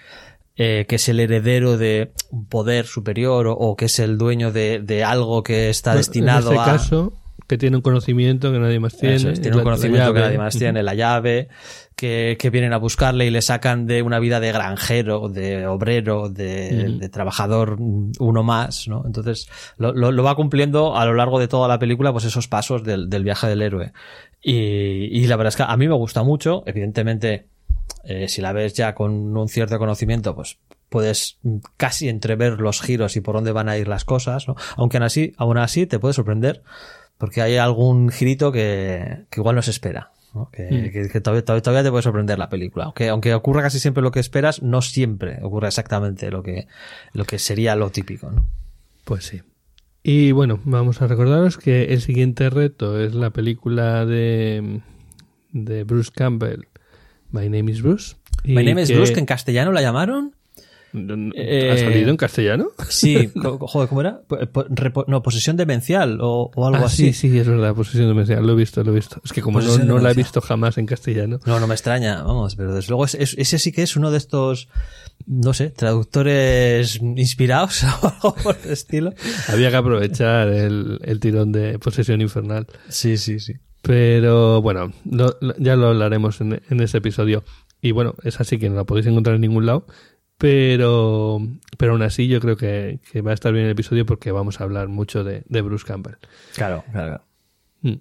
eh, 0.56 0.86
que 0.88 0.96
es 0.96 1.08
el 1.08 1.20
heredero 1.20 1.76
de 1.76 2.12
un 2.30 2.46
poder 2.46 2.86
superior 2.86 3.46
o, 3.46 3.52
o 3.54 3.76
que 3.76 3.86
es 3.86 3.98
el 3.98 4.18
dueño 4.18 4.52
de, 4.52 4.80
de 4.80 5.04
algo 5.04 5.42
que 5.42 5.68
está 5.70 5.94
destinado 5.94 6.50
en 6.52 6.56
este 6.58 6.70
a... 6.70 6.72
caso, 6.72 7.12
que 7.46 7.58
tiene 7.58 7.76
un 7.76 7.82
conocimiento 7.82 8.50
que 8.52 8.58
nadie 8.58 8.80
más 8.80 8.96
tiene. 8.96 9.16
Es, 9.16 9.40
tiene 9.40 9.50
un 9.50 9.58
la 9.58 9.64
conocimiento 9.64 10.14
que 10.14 10.20
nadie 10.20 10.38
más 10.38 10.56
tiene, 10.56 10.82
la 10.82 10.94
llave, 10.94 11.48
que, 11.94 12.36
que 12.40 12.48
vienen 12.50 12.72
a 12.72 12.78
buscarle 12.78 13.26
y 13.26 13.30
le 13.30 13.42
sacan 13.42 13.86
de 13.86 14.00
una 14.02 14.18
vida 14.18 14.40
de 14.40 14.50
granjero, 14.50 15.28
de 15.28 15.66
obrero, 15.66 16.28
de, 16.30 16.88
de 16.98 17.08
trabajador 17.10 17.76
uno 17.78 18.42
más, 18.42 18.88
¿no? 18.88 19.02
Entonces, 19.04 19.46
lo, 19.76 19.92
lo- 19.92 20.10
lo 20.10 20.22
va 20.22 20.34
cumpliendo 20.36 20.96
a 20.96 21.04
lo 21.04 21.12
largo 21.14 21.38
de 21.38 21.48
toda 21.48 21.68
la 21.68 21.78
película, 21.78 22.12
pues 22.12 22.24
esos 22.24 22.48
pasos 22.48 22.82
del, 22.82 23.10
del 23.10 23.24
viaje 23.24 23.46
del 23.46 23.60
héroe. 23.60 23.92
Y, 24.42 24.52
y 25.12 25.26
la 25.26 25.36
verdad 25.36 25.48
es 25.48 25.56
que 25.56 25.64
a 25.64 25.76
mí 25.76 25.86
me 25.86 25.94
gusta 25.94 26.22
mucho, 26.22 26.62
evidentemente, 26.66 27.46
eh, 28.06 28.28
si 28.28 28.40
la 28.42 28.52
ves 28.52 28.74
ya 28.74 28.94
con 28.94 29.36
un 29.36 29.48
cierto 29.48 29.78
conocimiento, 29.78 30.34
pues 30.34 30.58
puedes 30.88 31.38
casi 31.76 32.08
entrever 32.08 32.60
los 32.60 32.80
giros 32.80 33.16
y 33.16 33.20
por 33.20 33.34
dónde 33.34 33.52
van 33.52 33.68
a 33.68 33.76
ir 33.78 33.88
las 33.88 34.04
cosas, 34.04 34.46
¿no? 34.46 34.54
Aunque 34.76 34.98
aún 34.98 35.04
así, 35.04 35.32
aún 35.36 35.58
así 35.58 35.86
te 35.86 35.98
puede 35.98 36.14
sorprender 36.14 36.62
porque 37.18 37.42
hay 37.42 37.56
algún 37.56 38.10
girito 38.10 38.52
que, 38.52 39.24
que 39.30 39.40
igual 39.40 39.56
no 39.56 39.62
se 39.62 39.70
espera. 39.70 40.10
¿no? 40.34 40.50
Que, 40.50 40.64
Mm. 40.64 40.90
que- 40.92 41.08
que 41.08 41.20
todavía, 41.20 41.44
todavía- 41.44 41.62
todavía 41.62 41.84
te 41.84 41.90
puede 41.92 42.02
sorprender 42.02 42.38
la 42.40 42.48
película. 42.48 42.86
Aunque, 42.86 43.08
aunque 43.08 43.32
ocurra 43.34 43.62
casi 43.62 43.78
siempre 43.78 44.02
lo 44.02 44.10
que 44.10 44.18
esperas, 44.18 44.62
no 44.62 44.82
siempre 44.82 45.38
ocurre 45.42 45.68
exactamente 45.68 46.28
lo 46.32 46.42
que, 46.42 46.66
lo 47.12 47.24
que 47.24 47.38
sería 47.38 47.76
lo 47.76 47.90
típico. 47.90 48.32
¿no? 48.32 48.44
Pues 49.04 49.26
sí. 49.26 49.42
Y 50.02 50.32
bueno, 50.32 50.58
vamos 50.64 51.00
a 51.00 51.06
recordaros 51.06 51.56
que 51.56 51.84
el 51.92 52.00
siguiente 52.02 52.50
reto 52.50 53.00
es 53.00 53.14
la 53.14 53.30
película 53.30 54.04
de, 54.06 54.80
de 55.52 55.84
Bruce 55.84 56.10
Campbell, 56.12 56.62
My 57.34 57.48
Name 57.48 57.70
is 57.72 57.82
Bruce. 57.82 58.14
My 58.44 58.62
name 58.64 58.80
is 58.82 58.88
que- 58.88 58.96
Bruce, 58.96 59.12
que 59.12 59.20
en 59.20 59.26
castellano 59.26 59.72
la 59.72 59.82
llamaron. 59.82 60.34
¿Ha 60.96 60.98
Eh, 61.34 61.76
salido 61.82 62.10
en 62.10 62.16
castellano? 62.16 62.68
Sí, 62.88 63.28
joder, 63.34 63.88
¿cómo 63.88 64.00
era? 64.00 64.20
Po- 64.28 64.38
po- 64.52 64.66
repo- 64.66 65.04
no, 65.08 65.24
posesión 65.24 65.56
demencial 65.56 66.20
o, 66.20 66.52
o 66.54 66.66
algo 66.68 66.84
Ah, 66.84 66.86
así. 66.86 67.12
sí, 67.12 67.30
sí, 67.30 67.36
es 67.40 67.48
verdad, 67.48 67.74
posesión 67.74 68.06
demencial, 68.06 68.46
lo 68.46 68.52
he 68.52 68.56
visto, 68.56 68.84
lo 68.84 68.92
he 68.92 68.94
visto. 68.94 69.20
Es 69.24 69.32
que 69.32 69.42
como 69.42 69.60
no, 69.60 69.78
no 69.78 69.98
la 69.98 70.12
he 70.12 70.14
visto 70.14 70.40
jamás 70.40 70.78
en 70.78 70.86
castellano. 70.86 71.40
No, 71.46 71.58
no 71.58 71.66
me 71.66 71.74
extraña, 71.74 72.22
vamos, 72.22 72.54
pero 72.54 72.72
desde 72.76 72.90
luego 72.90 73.06
es- 73.06 73.16
es- 73.16 73.34
ese 73.36 73.58
sí 73.58 73.72
que 73.72 73.82
es 73.82 73.96
uno 73.96 74.12
de 74.12 74.18
estos, 74.18 74.68
no 75.26 75.52
sé, 75.52 75.70
traductores 75.70 77.00
inspirados 77.02 77.82
o 78.02 78.06
algo 78.06 78.34
por 78.36 78.56
el 78.64 78.70
estilo. 78.70 79.12
Había 79.48 79.70
que 79.70 79.76
aprovechar 79.76 80.46
el, 80.46 81.00
el 81.02 81.18
tirón 81.18 81.50
de 81.50 81.80
posesión 81.80 82.20
infernal. 82.20 82.68
Sí, 82.88 83.16
sí, 83.16 83.40
sí. 83.40 83.54
Pero 83.84 84.60
bueno, 84.62 84.92
lo- 85.10 85.36
lo- 85.40 85.56
ya 85.58 85.76
lo 85.76 85.88
hablaremos 85.88 86.40
en, 86.40 86.60
en 86.68 86.80
ese 86.80 86.98
episodio. 86.98 87.44
Y 87.80 87.92
bueno, 87.92 88.14
es 88.24 88.40
así 88.40 88.58
que 88.58 88.68
no 88.70 88.76
la 88.76 88.84
podéis 88.84 89.06
encontrar 89.06 89.36
en 89.36 89.42
ningún 89.42 89.66
lado. 89.66 89.86
Pero, 90.38 91.40
pero 91.78 91.92
aún 91.92 92.02
así 92.02 92.26
yo 92.28 92.40
creo 92.40 92.56
que, 92.56 92.98
que 93.12 93.20
va 93.22 93.30
a 93.30 93.34
estar 93.34 93.52
bien 93.52 93.66
el 93.66 93.70
episodio 93.70 94.04
porque 94.04 94.32
vamos 94.32 94.60
a 94.60 94.64
hablar 94.64 94.88
mucho 94.88 95.22
de, 95.22 95.44
de 95.48 95.62
Bruce 95.62 95.84
Campbell. 95.86 96.14
Claro, 96.54 96.82
claro. 96.92 97.22
Mm. 97.82 97.92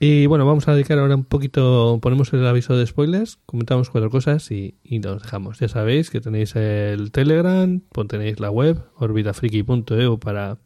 Y 0.00 0.26
bueno, 0.26 0.44
vamos 0.44 0.66
a 0.68 0.74
dedicar 0.74 0.98
ahora 0.98 1.14
un 1.14 1.24
poquito, 1.24 1.98
ponemos 2.02 2.32
el 2.32 2.46
aviso 2.46 2.76
de 2.76 2.86
spoilers, 2.86 3.38
comentamos 3.46 3.88
cuatro 3.90 4.10
cosas 4.10 4.50
y, 4.50 4.78
y 4.82 4.98
nos 4.98 5.22
dejamos. 5.22 5.58
Ya 5.60 5.68
sabéis 5.68 6.10
que 6.10 6.20
tenéis 6.20 6.54
el 6.56 7.12
Telegram, 7.12 7.80
tenéis 8.08 8.40
la 8.40 8.50
web, 8.50 8.82
orbitafriki.eu 8.96 10.18
para 10.18 10.58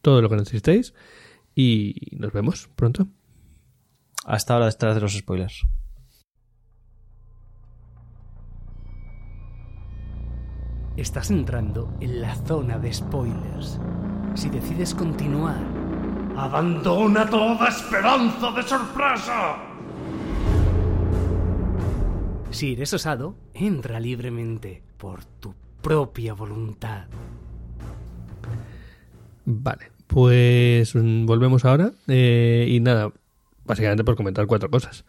todo 0.00 0.22
lo 0.22 0.28
que 0.30 0.36
necesitéis 0.36 0.94
y 1.54 1.94
nos 2.18 2.32
vemos 2.32 2.68
pronto. 2.76 3.06
Hasta 4.26 4.54
ahora 4.54 4.66
detrás 4.66 4.96
de 4.96 5.00
los 5.00 5.14
spoilers. 5.14 5.62
Estás 10.96 11.30
entrando 11.30 11.94
en 12.00 12.20
la 12.22 12.34
zona 12.34 12.78
de 12.78 12.92
spoilers. 12.92 13.78
Si 14.34 14.48
decides 14.48 14.94
continuar, 14.94 15.60
Abandona 16.36 17.28
toda 17.30 17.68
esperanza 17.68 18.50
de 18.52 18.62
sorpresa. 18.62 19.56
si 22.50 22.72
eres 22.72 22.92
osado, 22.92 23.36
entra 23.54 23.98
libremente 24.00 24.82
por 24.98 25.24
tu 25.24 25.54
propia 25.80 26.34
voluntad. 26.34 27.06
Vale, 29.46 29.92
pues 30.06 30.92
volvemos 30.94 31.64
ahora. 31.64 31.92
eh, 32.08 32.66
y 32.68 32.80
nada, 32.80 33.12
básicamente 33.66 34.04
por 34.04 34.16
comentar 34.16 34.46
cuatro 34.46 34.70
cosas. 34.70 35.04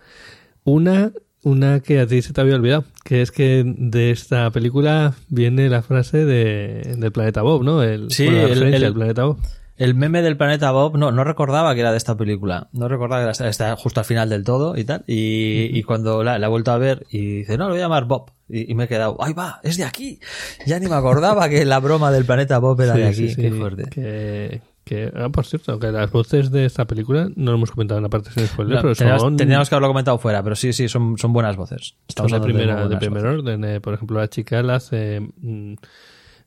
Una, 0.64 1.12
una 1.44 1.80
que 1.80 2.00
a 2.00 2.08
ti 2.08 2.22
se 2.22 2.34
te 2.34 2.42
había 2.42 2.56
olvidado, 2.56 2.84
que 3.04 3.22
es 3.22 3.32
que 3.32 3.64
de 3.66 4.12
esta 4.12 4.52
película 4.52 5.14
viene 5.30 5.70
la 5.70 5.82
frase 5.82 6.26
de, 6.26 6.96
del 6.98 7.12
planeta 7.12 7.42
Bob, 7.42 7.64
¿no? 7.64 7.84
El, 7.84 8.12
Sí, 8.12 8.26
bueno, 8.26 8.48
el- 8.48 8.64
el- 8.74 8.82
del 8.82 8.94
planeta 8.94 9.24
Bob. 9.26 9.38
El 9.78 9.94
meme 9.94 10.24
del 10.24 10.38
planeta 10.38 10.72
Bob, 10.72 10.98
no, 10.98 11.12
no 11.12 11.24
recordaba 11.24 11.76
que 11.76 11.82
era 11.82 11.92
de 11.92 11.98
esta 11.98 12.18
película. 12.18 12.68
No 12.74 12.88
recordaba 12.88 13.22
que 13.32 13.38
era 13.44 13.50
está 13.52 13.76
justo 13.76 14.00
al 14.00 14.08
final 14.08 14.28
del 14.28 14.44
todo 14.44 14.76
y 14.76 14.84
tal. 14.84 15.04
Y, 15.06 15.70
y 15.72 15.84
cuando 15.84 16.24
la, 16.24 16.40
la 16.40 16.48
he 16.48 16.50
vuelto 16.50 16.72
a 16.72 16.80
ver 16.80 17.06
y 17.12 17.38
dice, 17.38 17.60
no, 17.60 17.66
lo 17.66 17.70
voy 17.74 17.80
a 17.80 17.84
llamar 17.84 18.06
Bob. 18.06 18.32
Y, 18.50 18.72
y 18.72 18.74
me 18.74 18.86
he 18.86 18.88
quedado, 18.88 19.18
¡ay 19.20 19.34
va! 19.34 19.60
¡Es 19.62 19.78
de 19.78 19.84
aquí! 19.84 20.20
Ya 20.66 20.80
ni 20.80 20.88
me 20.88 20.96
acordaba 20.96 21.48
que 21.48 21.64
la 21.64 21.80
broma 21.80 22.12
del 22.12 22.26
planeta 22.26 22.58
Bob 22.58 22.82
era 22.82 22.96
de 22.96 23.14
Sí, 23.14 23.24
aquí. 23.26 23.30
sí, 23.36 23.42
Qué 23.44 23.52
sí, 23.52 23.56
fuerte. 23.56 23.84
Que, 23.92 24.62
que, 24.88 25.12
ah, 25.16 25.30
por 25.30 25.46
cierto, 25.46 25.78
que 25.80 25.92
las 25.92 26.10
voces 26.12 26.50
de 26.50 26.66
esta 26.66 26.86
película 26.86 27.30
no 27.36 27.52
lo 27.52 27.58
hemos 27.58 27.72
comentado 27.72 27.98
en 28.00 28.04
la 28.04 28.10
parte 28.10 28.32
sin 28.32 28.48
spoilers, 28.48 28.78
No, 28.78 28.82
pero 28.82 28.96
teníamos, 28.96 29.22
son, 29.22 29.38
teníamos 29.38 29.70
que 29.70 29.76
haberlo 29.76 29.90
comentado 29.90 30.18
fuera, 30.18 30.42
pero 30.42 30.56
sí, 30.56 30.74
sí, 30.74 30.88
son, 30.88 31.18
son 31.18 31.34
buenas 31.34 31.56
voces. 31.58 31.90
son 31.90 32.06
Estamos 32.08 32.32
de, 32.32 32.38
hablando 32.38 32.58
primera, 32.58 32.82
muy 32.82 32.90
de 32.90 32.98
primer 32.98 33.24
voces. 33.24 33.40
orden. 33.40 33.64
eh, 33.66 33.82
por 33.82 33.94
ejemplo, 33.94 34.20
la 34.20 34.28
chica 34.30 34.64
la 34.64 34.76
hace... 34.76 35.20
mm, 35.20 35.74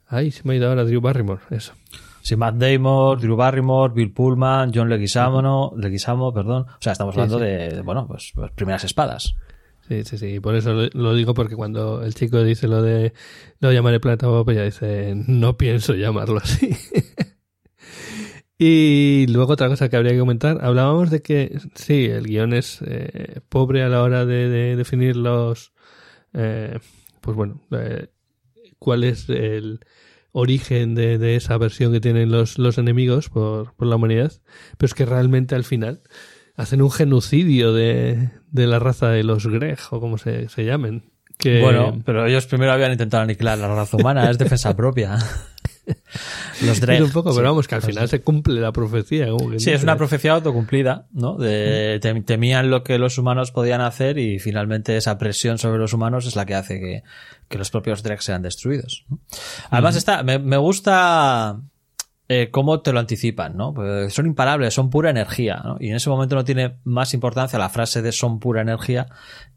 ay, 0.09 0.31
se 0.31 0.43
me 0.45 0.55
ha 0.55 0.57
ido 0.57 0.69
ahora 0.69 0.85
Drew 0.85 1.01
Barrymore, 1.01 1.43
eso. 1.51 1.75
Sí, 2.23 2.37
Matt 2.37 2.57
Damon, 2.57 3.19
Drew 3.19 3.37
Barrymore, 3.37 3.93
Bill 3.95 4.13
Pullman, 4.13 4.73
John 4.75 4.89
Leguizamo, 4.89 5.73
Leguizamo, 5.77 6.33
perdón. 6.35 6.63
O 6.69 6.77
sea, 6.81 6.93
estamos 6.93 7.15
hablando 7.15 7.39
sí. 7.39 7.45
de, 7.45 7.69
de, 7.71 7.83
bueno, 7.83 8.07
pues, 8.07 8.33
pues 8.35 8.51
primeras 8.53 8.85
espadas. 8.85 9.35
Sí, 9.89 10.05
sí, 10.05 10.19
sí. 10.19 10.39
Por 10.39 10.55
eso 10.55 10.73
lo, 10.93 11.15
digo 11.15 11.35
porque 11.35 11.57
cuando 11.57 12.05
el 12.05 12.15
chico 12.15 12.43
dice 12.45 12.69
lo 12.69 12.81
de 12.81 13.13
lo 13.59 13.73
llamaré 13.73 13.99
planeta 13.99 14.29
Bob, 14.29 14.49
ella 14.51 14.63
dice 14.63 15.15
no 15.27 15.57
pienso 15.57 15.95
llamarlo 15.95 16.39
así. 16.39 16.71
y 18.63 19.27
luego 19.29 19.55
otra 19.55 19.69
cosa 19.69 19.89
que 19.89 19.97
habría 19.97 20.13
que 20.13 20.19
comentar, 20.19 20.59
hablábamos 20.63 21.09
de 21.09 21.23
que 21.23 21.59
sí, 21.75 22.05
el 22.05 22.27
guion 22.27 22.53
es 22.53 22.83
eh, 22.87 23.41
pobre 23.49 23.83
a 23.83 23.89
la 23.89 24.03
hora 24.03 24.27
de, 24.27 24.51
de 24.51 24.77
definir 24.77 25.17
los, 25.17 25.73
eh, 26.35 26.79
pues 27.23 27.35
bueno, 27.35 27.63
eh, 27.71 28.09
cuál 28.79 29.05
es 29.05 29.31
el 29.31 29.81
origen 30.33 30.95
de, 30.95 31.17
de 31.17 31.37
esa 31.37 31.57
versión 31.57 31.91
que 31.91 32.03
tienen 32.03 32.31
los, 32.31 32.59
los 32.59 32.77
enemigos 32.77 33.31
por, 33.31 33.73
por 33.77 33.89
la 33.89 33.97
humanidad, 33.97 34.31
pero 34.77 34.89
es 34.89 34.95
que 34.95 35.07
realmente 35.07 35.55
al 35.55 35.65
final 35.65 36.03
hacen 36.55 36.83
un 36.83 36.91
genocidio 36.91 37.73
de, 37.73 38.29
de 38.51 38.67
la 38.67 38.79
raza 38.79 39.09
de 39.09 39.25
los 39.25 39.47
Greg, 39.47 39.79
o 39.91 40.01
como 40.01 40.19
se, 40.19 40.51
se 40.51 40.67
llamen. 40.67 41.11
Que, 41.39 41.63
Bueno, 41.63 41.99
pero 42.05 42.27
ellos 42.27 42.45
primero 42.45 42.73
habían 42.73 42.93
intentado 42.93 43.23
aniquilar 43.23 43.57
la 43.57 43.75
raza 43.75 43.97
humana, 43.97 44.31
es 44.31 44.37
defensa 44.37 44.77
propia. 44.77 45.17
Los 46.67 46.81
Dreg. 46.81 47.03
un 47.03 47.11
poco, 47.11 47.31
sí. 47.31 47.37
pero 47.39 47.49
vamos, 47.51 47.69
que 47.69 47.75
al 47.75 47.83
final 47.83 48.09
se 48.09 48.21
cumple 48.21 48.61
la 48.61 48.73
profecía. 48.73 49.29
como 49.29 49.59
Sí, 49.59 49.71
es 49.71 49.83
una 49.83 49.97
profecía 49.97 50.33
autocumplida, 50.33 51.07
¿no? 51.13 51.37
De, 51.37 52.01
tem- 52.03 52.25
temían 52.25 52.71
lo 52.71 52.83
que 52.85 52.99
los 52.99 53.19
humanos 53.19 53.51
podían 53.53 53.81
hacer 53.81 54.19
y 54.19 54.39
finalmente 54.39 54.97
esa 54.97 55.19
presión 55.19 55.59
sobre 55.59 55.79
los 55.79 55.93
humanos 55.93 56.27
es 56.27 56.37
la 56.37 56.47
que 56.47 56.55
hace 56.55 56.81
que, 56.81 57.03
que 57.49 57.59
los 57.59 57.71
propios 57.71 58.03
Dreg 58.03 58.23
sean 58.23 58.43
destruidos. 58.43 59.05
¿no? 59.09 59.19
Además 59.71 59.97
está, 59.97 60.23
me, 60.23 60.39
me 60.39 60.57
gusta 60.57 61.61
eh, 62.33 62.49
cómo 62.53 62.81
te 62.81 62.93
lo 62.93 63.01
anticipan, 63.01 63.57
¿no? 63.57 63.75
Pues 63.75 64.15
son 64.15 64.25
imparables, 64.25 64.73
son 64.73 64.89
pura 64.89 65.11
energía, 65.11 65.61
¿no? 65.65 65.79
Y 65.81 65.89
en 65.89 65.97
ese 65.97 66.09
momento 66.11 66.37
no 66.37 66.45
tiene 66.45 66.77
más 66.85 67.13
importancia 67.13 67.59
la 67.59 67.69
frase 67.71 68.03
de 68.03 68.13
son 68.13 68.39
pura 68.39 68.61
energía 68.63 69.09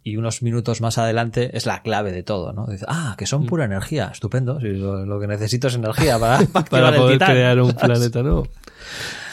y 0.02 0.18
unos 0.18 0.42
minutos 0.42 0.82
más 0.82 0.98
adelante 0.98 1.56
es 1.56 1.68
la 1.68 1.84
clave 1.84 2.12
de 2.12 2.24
todo, 2.24 2.52
¿no? 2.52 2.66
Dice, 2.66 2.88
ah, 2.90 3.14
que 3.16 3.28
son 3.28 3.46
pura 3.46 3.66
energía, 3.66 4.10
estupendo, 4.12 4.60
si 4.60 4.70
lo, 4.70 5.06
lo 5.06 5.20
que 5.20 5.28
necesito 5.28 5.68
es 5.68 5.76
energía 5.76 6.18
para, 6.18 6.40
para, 6.52 6.66
para 6.66 6.96
poder 6.96 7.14
titán. 7.20 7.30
crear 7.30 7.62
un 7.62 7.74
planeta 7.80 8.24
nuevo. 8.24 8.48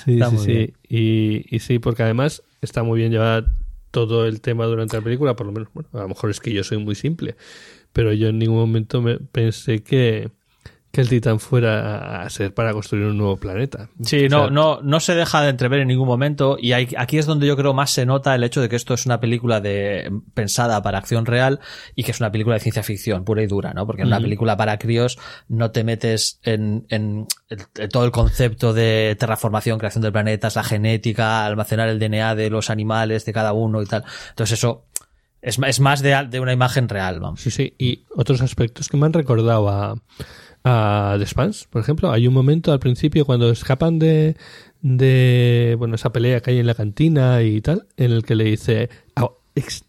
Sí, 0.05 0.13
Está 0.21 0.31
sí, 0.33 0.39
sí. 0.39 0.75
Y, 0.87 1.57
y 1.57 1.61
sí, 1.61 1.79
porque 1.79 2.03
además 2.03 2.43
está 2.61 2.83
muy 2.83 2.99
bien 2.99 3.11
llevar 3.11 3.47
todo 3.91 4.27
el 4.27 4.43
tema 4.43 4.67
durante 4.67 4.99
la 4.99 5.03
película, 5.03 5.35
por 5.35 5.47
lo 5.47 5.53
menos, 5.53 5.71
bueno, 5.73 5.89
a 5.95 6.03
lo 6.03 6.09
mejor 6.09 6.29
es 6.29 6.41
que 6.41 6.53
yo 6.53 6.63
soy 6.63 6.77
muy 6.77 6.95
simple, 6.95 7.37
pero 7.95 8.13
yo 8.13 8.29
en 8.29 8.39
ningún 8.39 8.59
momento 8.59 9.01
me 9.01 9.17
pensé 9.17 9.83
que, 9.83 10.31
que 10.93 11.01
el 11.03 11.09
titán 11.09 11.39
fuera 11.39 12.23
a 12.23 12.31
ser 12.31 12.53
para 12.53 12.73
construir 12.73 13.05
un 13.07 13.17
nuevo 13.17 13.37
planeta. 13.37 13.89
Sí, 14.03 14.25
O 14.27 14.29
no, 14.29 14.39
sea, 14.45 14.51
no, 14.51 14.81
no 14.83 14.99
se 14.99 15.15
deja 15.15 15.41
de 15.41 15.51
entrever 15.51 15.79
en 15.81 15.87
ningún 15.89 16.09
momento 16.09 16.57
y 16.61 16.73
hay- 16.73 16.89
aquí 16.99 17.17
es 17.17 17.27
donde 17.27 17.47
yo 17.47 17.57
creo 17.57 17.73
más 17.75 17.91
se 17.93 18.05
nota 18.07 18.35
el 18.35 18.43
hecho 18.43 18.61
de 18.61 18.69
que 18.69 18.75
esto 18.75 18.95
es 18.95 19.07
una 19.07 19.21
película 19.21 19.61
de 19.61 20.11
pensada 20.35 20.83
para 20.83 20.99
acción 20.99 21.27
real 21.27 21.61
y 21.95 22.03
que 22.03 22.11
es 22.11 22.19
una 22.19 22.33
película 22.33 22.55
de 22.55 22.61
ciencia 22.61 22.83
ficción 22.83 23.25
pura 23.25 23.41
y 23.43 23.47
dura, 23.47 23.73
¿no? 23.73 23.87
Porque 23.87 24.03
en 24.03 24.09
una 24.09 24.19
película 24.21 24.57
para 24.57 24.79
críos 24.79 25.17
no 25.49 25.71
te 25.71 25.85
metes 25.85 26.41
en, 26.43 26.87
en 26.89 27.29
el- 27.51 27.59
en 27.79 27.89
todo 27.89 28.05
el 28.05 28.11
concepto 28.11 28.73
de 28.73 29.17
terraformación, 29.19 29.79
creación 29.79 30.03
de 30.03 30.11
planetas, 30.11 30.57
la 30.57 30.65
genética, 30.65 31.47
almacenar 31.47 31.89
el 31.89 32.01
DNA 32.01 32.35
de 32.35 32.51
los 32.51 32.69
animales, 32.69 33.25
de 33.25 33.33
cada 33.33 33.53
uno 33.53 33.81
y 33.81 33.87
tal. 33.87 34.03
Entonces 34.31 34.59
eso 34.59 34.87
es, 35.41 35.57
es 35.65 35.79
más 35.81 36.03
de, 36.03 36.27
de 36.29 36.41
una 36.41 36.53
imagen 36.53 36.89
real, 36.89 37.21
vamos. 37.21 37.41
Sí, 37.41 37.51
sí. 37.53 37.75
Y 37.79 38.05
otros 38.15 38.43
aspectos 38.43 38.89
que 38.89 38.97
me 38.97 39.07
han 39.07 39.13
recordado 39.13 39.69
a, 39.71 39.95
a 40.65 41.17
The 41.19 41.27
Spans, 41.27 41.67
por 41.71 41.83
ejemplo. 41.83 42.11
Hay 42.13 42.27
un 42.27 42.35
momento 42.35 42.73
al 42.73 42.81
principio 42.81 43.25
cuando 43.25 43.51
escapan 43.51 43.99
de, 43.99 44.37
de 44.83 45.75
bueno, 45.79 45.95
esa 45.95 46.13
pelea 46.13 46.41
que 46.41 46.51
hay 46.53 46.59
en 46.59 46.67
la 46.67 46.75
cantina 46.75 47.43
y 47.43 47.61
tal, 47.61 47.87
en 47.97 48.13
el 48.13 48.23
que 48.25 48.35
le 48.35 48.45
dice, 48.45 48.89
"Ah, 49.17 49.29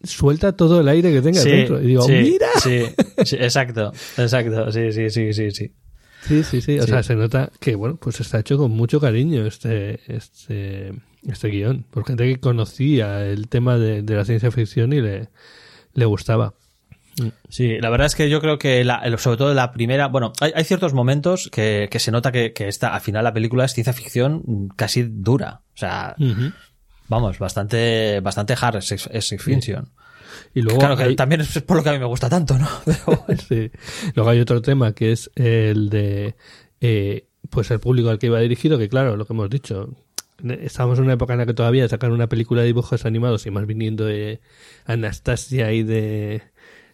suelta 0.04 0.56
todo 0.56 0.80
el 0.80 0.88
aire 0.88 1.12
que 1.12 1.22
tengas 1.22 1.44
dentro. 1.44 1.80
Y 1.80 1.86
digo, 1.86 2.02
sí, 2.02 2.12
mira. 2.12 2.48
Sí, 2.62 2.82
sí, 3.24 3.36
exacto, 3.36 3.92
exacto, 4.18 4.70
sí, 4.72 4.92
sí, 4.92 5.10
sí, 5.10 5.32
sí, 5.32 5.50
sí. 5.50 5.72
Sí, 6.20 6.44
sí, 6.44 6.60
sí. 6.60 6.78
O 6.78 6.82
Sí. 6.82 6.88
sea, 6.88 7.02
se 7.02 7.16
nota 7.16 7.50
que, 7.58 7.74
bueno, 7.74 7.96
pues 7.96 8.20
está 8.20 8.38
hecho 8.40 8.56
con 8.56 8.70
mucho 8.70 9.00
cariño 9.00 9.44
este, 9.44 9.98
este, 10.06 10.92
este 11.26 11.48
guion. 11.48 11.84
Por 11.90 12.06
gente 12.06 12.24
que 12.28 12.38
conocía 12.38 13.26
el 13.26 13.48
tema 13.48 13.76
de, 13.76 14.02
de 14.02 14.14
la 14.14 14.24
ciencia 14.24 14.50
ficción 14.52 14.92
y 14.92 15.00
le, 15.00 15.30
le 15.94 16.04
gustaba. 16.04 16.54
Sí, 17.48 17.78
la 17.78 17.90
verdad 17.90 18.06
es 18.06 18.14
que 18.14 18.30
yo 18.30 18.40
creo 18.40 18.58
que 18.58 18.84
la- 18.84 19.02
sobre 19.18 19.36
todo 19.36 19.52
la 19.54 19.72
primera, 19.72 20.08
bueno, 20.08 20.32
hay, 20.40 20.52
hay 20.54 20.64
ciertos 20.64 20.94
momentos 20.94 21.48
que, 21.52 21.88
que 21.90 21.98
se 21.98 22.10
nota 22.10 22.32
que, 22.32 22.52
que 22.52 22.68
esta, 22.68 22.94
al 22.94 23.00
final 23.00 23.24
la 23.24 23.32
película 23.34 23.64
es 23.64 23.72
ciencia 23.74 23.92
ficción 23.92 24.68
casi 24.76 25.02
dura. 25.02 25.60
O 25.74 25.76
sea, 25.78 26.14
vamos, 27.08 27.38
bastante, 27.38 28.20
bastante 28.20 28.54
hard 28.58 28.76
es, 28.76 29.34
fiction. 29.38 29.90
Y 30.54 30.62
luego 30.62 30.78
Claro 30.78 30.96
que 30.96 31.02
hay- 31.04 31.16
también 31.16 31.42
es 31.42 31.60
por 31.62 31.76
lo 31.76 31.82
que 31.82 31.90
a 31.90 31.92
mí 31.92 31.98
me 31.98 32.06
gusta 32.06 32.28
tanto, 32.30 32.58
¿no? 32.58 32.68
Pero 32.84 33.22
bueno. 33.26 33.42
Sí. 33.48 33.70
Luego 34.14 34.30
hay 34.30 34.40
otro 34.40 34.62
tema 34.62 34.92
que 34.94 35.12
es 35.12 35.30
el 35.34 35.90
de 35.90 36.34
eh, 36.80 37.26
pues 37.50 37.70
el 37.70 37.80
público 37.80 38.08
al 38.08 38.18
que 38.18 38.26
iba 38.26 38.40
dirigido, 38.40 38.78
que 38.78 38.88
claro, 38.88 39.16
lo 39.16 39.26
que 39.26 39.34
hemos 39.34 39.50
dicho, 39.50 39.94
estamos 40.60 40.98
en 40.98 41.04
una 41.04 41.12
época 41.14 41.34
en 41.34 41.40
la 41.40 41.46
que 41.46 41.54
todavía 41.54 41.86
sacar 41.88 42.10
una 42.10 42.28
película 42.28 42.62
de 42.62 42.68
dibujos 42.68 43.04
animados 43.04 43.44
y 43.46 43.50
más 43.50 43.66
viniendo 43.66 44.06
de 44.06 44.40
Anastasia 44.86 45.72
y 45.72 45.82
de, 45.82 46.42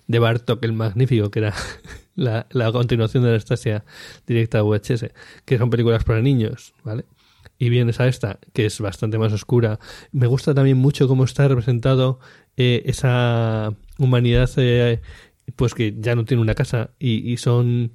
de 0.09 0.18
Bartok 0.18 0.64
el 0.64 0.73
Magnífico, 0.73 1.31
que 1.31 1.38
era 1.38 1.55
la, 2.16 2.47
la 2.51 2.73
continuación 2.73 3.23
de 3.23 3.31
Anastasia 3.31 3.85
directa 4.27 4.59
a 4.59 4.62
VHS, 4.62 5.11
que 5.44 5.59
son 5.59 5.71
películas 5.71 6.03
para 6.03 6.21
niños, 6.21 6.75
¿vale? 6.83 7.05
Y 7.61 7.68
vienes 7.71 8.01
a 8.01 8.09
esta, 8.09 8.38
que 8.53 8.66
es 8.66 8.81
bastante 8.81 9.18
más 9.18 9.33
oscura. 9.33 9.79
Me 10.12 10.27
gusta 10.27 10.55
también 10.55 10.79
mucho 10.79 11.09
cómo 11.09 11.25
está 11.25 11.47
representado 11.47 12.21
eh, 12.57 12.83
esa 12.87 13.75
humanidad, 13.99 14.51
eh, 14.57 15.01
pues 15.57 15.75
que 15.75 15.94
ya 15.99 16.14
no 16.14 16.25
tiene 16.25 16.42
una 16.42 16.55
casa 16.55 16.90
y, 16.99 17.31
y 17.31 17.37
son 17.37 17.92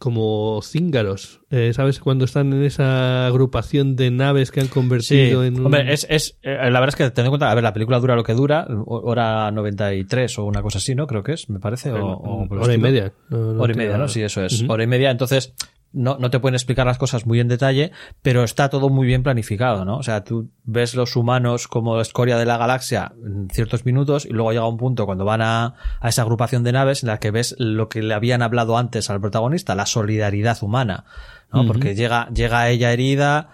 como 0.00 0.60
cíngaros. 0.62 1.42
Eh, 1.50 1.72
¿Sabes? 1.74 2.00
Cuando 2.00 2.24
están 2.24 2.52
en 2.54 2.62
esa 2.64 3.26
agrupación 3.26 3.96
de 3.96 4.10
naves 4.10 4.50
que 4.50 4.60
han 4.60 4.66
Sí, 4.66 4.72
convertido 4.72 5.44
en 5.44 5.60
un... 5.60 5.66
hombre, 5.66 5.92
es, 5.92 6.06
es, 6.08 6.38
eh, 6.42 6.56
la 6.56 6.80
verdad 6.80 6.88
es 6.88 6.96
que 6.96 7.04
teniendo 7.10 7.26
en 7.26 7.30
cuenta, 7.32 7.50
a 7.50 7.54
ver, 7.54 7.62
la 7.62 7.74
película 7.74 8.00
dura 8.00 8.16
lo 8.16 8.24
que 8.24 8.32
dura, 8.32 8.66
hora 8.86 9.50
93 9.50 10.38
o 10.38 10.44
una 10.46 10.62
cosa 10.62 10.78
así, 10.78 10.94
¿no? 10.94 11.06
Creo 11.06 11.22
que 11.22 11.34
es, 11.34 11.50
me 11.50 11.60
parece. 11.60 11.92
O, 11.92 12.48
hora 12.50 12.72
y 12.74 12.78
media. 12.78 13.12
No- 13.28 13.52
no 13.52 13.62
hora 13.62 13.72
y 13.74 13.76
media, 13.76 13.98
¿no? 13.98 14.08
Sí, 14.08 14.22
eso 14.22 14.42
es. 14.42 14.64
Hora 14.66 14.82
y 14.84 14.86
media. 14.86 15.10
Entonces, 15.10 15.52
no, 15.92 16.18
no 16.18 16.30
te 16.30 16.38
pueden 16.38 16.54
explicar 16.54 16.86
las 16.86 16.98
cosas 16.98 17.26
muy 17.26 17.40
en 17.40 17.48
detalle, 17.48 17.90
pero 18.22 18.44
está 18.44 18.68
todo 18.68 18.88
muy 18.88 19.06
bien 19.06 19.22
planificado, 19.22 19.84
¿no? 19.84 19.96
O 19.96 20.02
sea, 20.02 20.22
tú 20.22 20.50
ves 20.64 20.94
los 20.94 21.16
humanos 21.16 21.66
como 21.66 22.00
escoria 22.00 22.38
de 22.38 22.46
la 22.46 22.58
galaxia 22.58 23.12
en 23.24 23.48
ciertos 23.50 23.84
minutos 23.84 24.24
y 24.24 24.30
luego 24.30 24.52
llega 24.52 24.68
un 24.68 24.76
punto 24.76 25.06
cuando 25.06 25.24
van 25.24 25.42
a, 25.42 25.74
a 26.00 26.08
esa 26.08 26.22
agrupación 26.22 26.62
de 26.62 26.72
naves 26.72 27.02
en 27.02 27.08
la 27.08 27.18
que 27.18 27.30
ves 27.30 27.56
lo 27.58 27.88
que 27.88 28.02
le 28.02 28.14
habían 28.14 28.42
hablado 28.42 28.78
antes 28.78 29.10
al 29.10 29.20
protagonista, 29.20 29.74
la 29.74 29.86
solidaridad 29.86 30.58
humana, 30.62 31.04
¿no? 31.52 31.66
Porque 31.66 31.94
llega, 31.94 32.28
llega 32.28 32.68
ella 32.68 32.92
herida, 32.92 33.50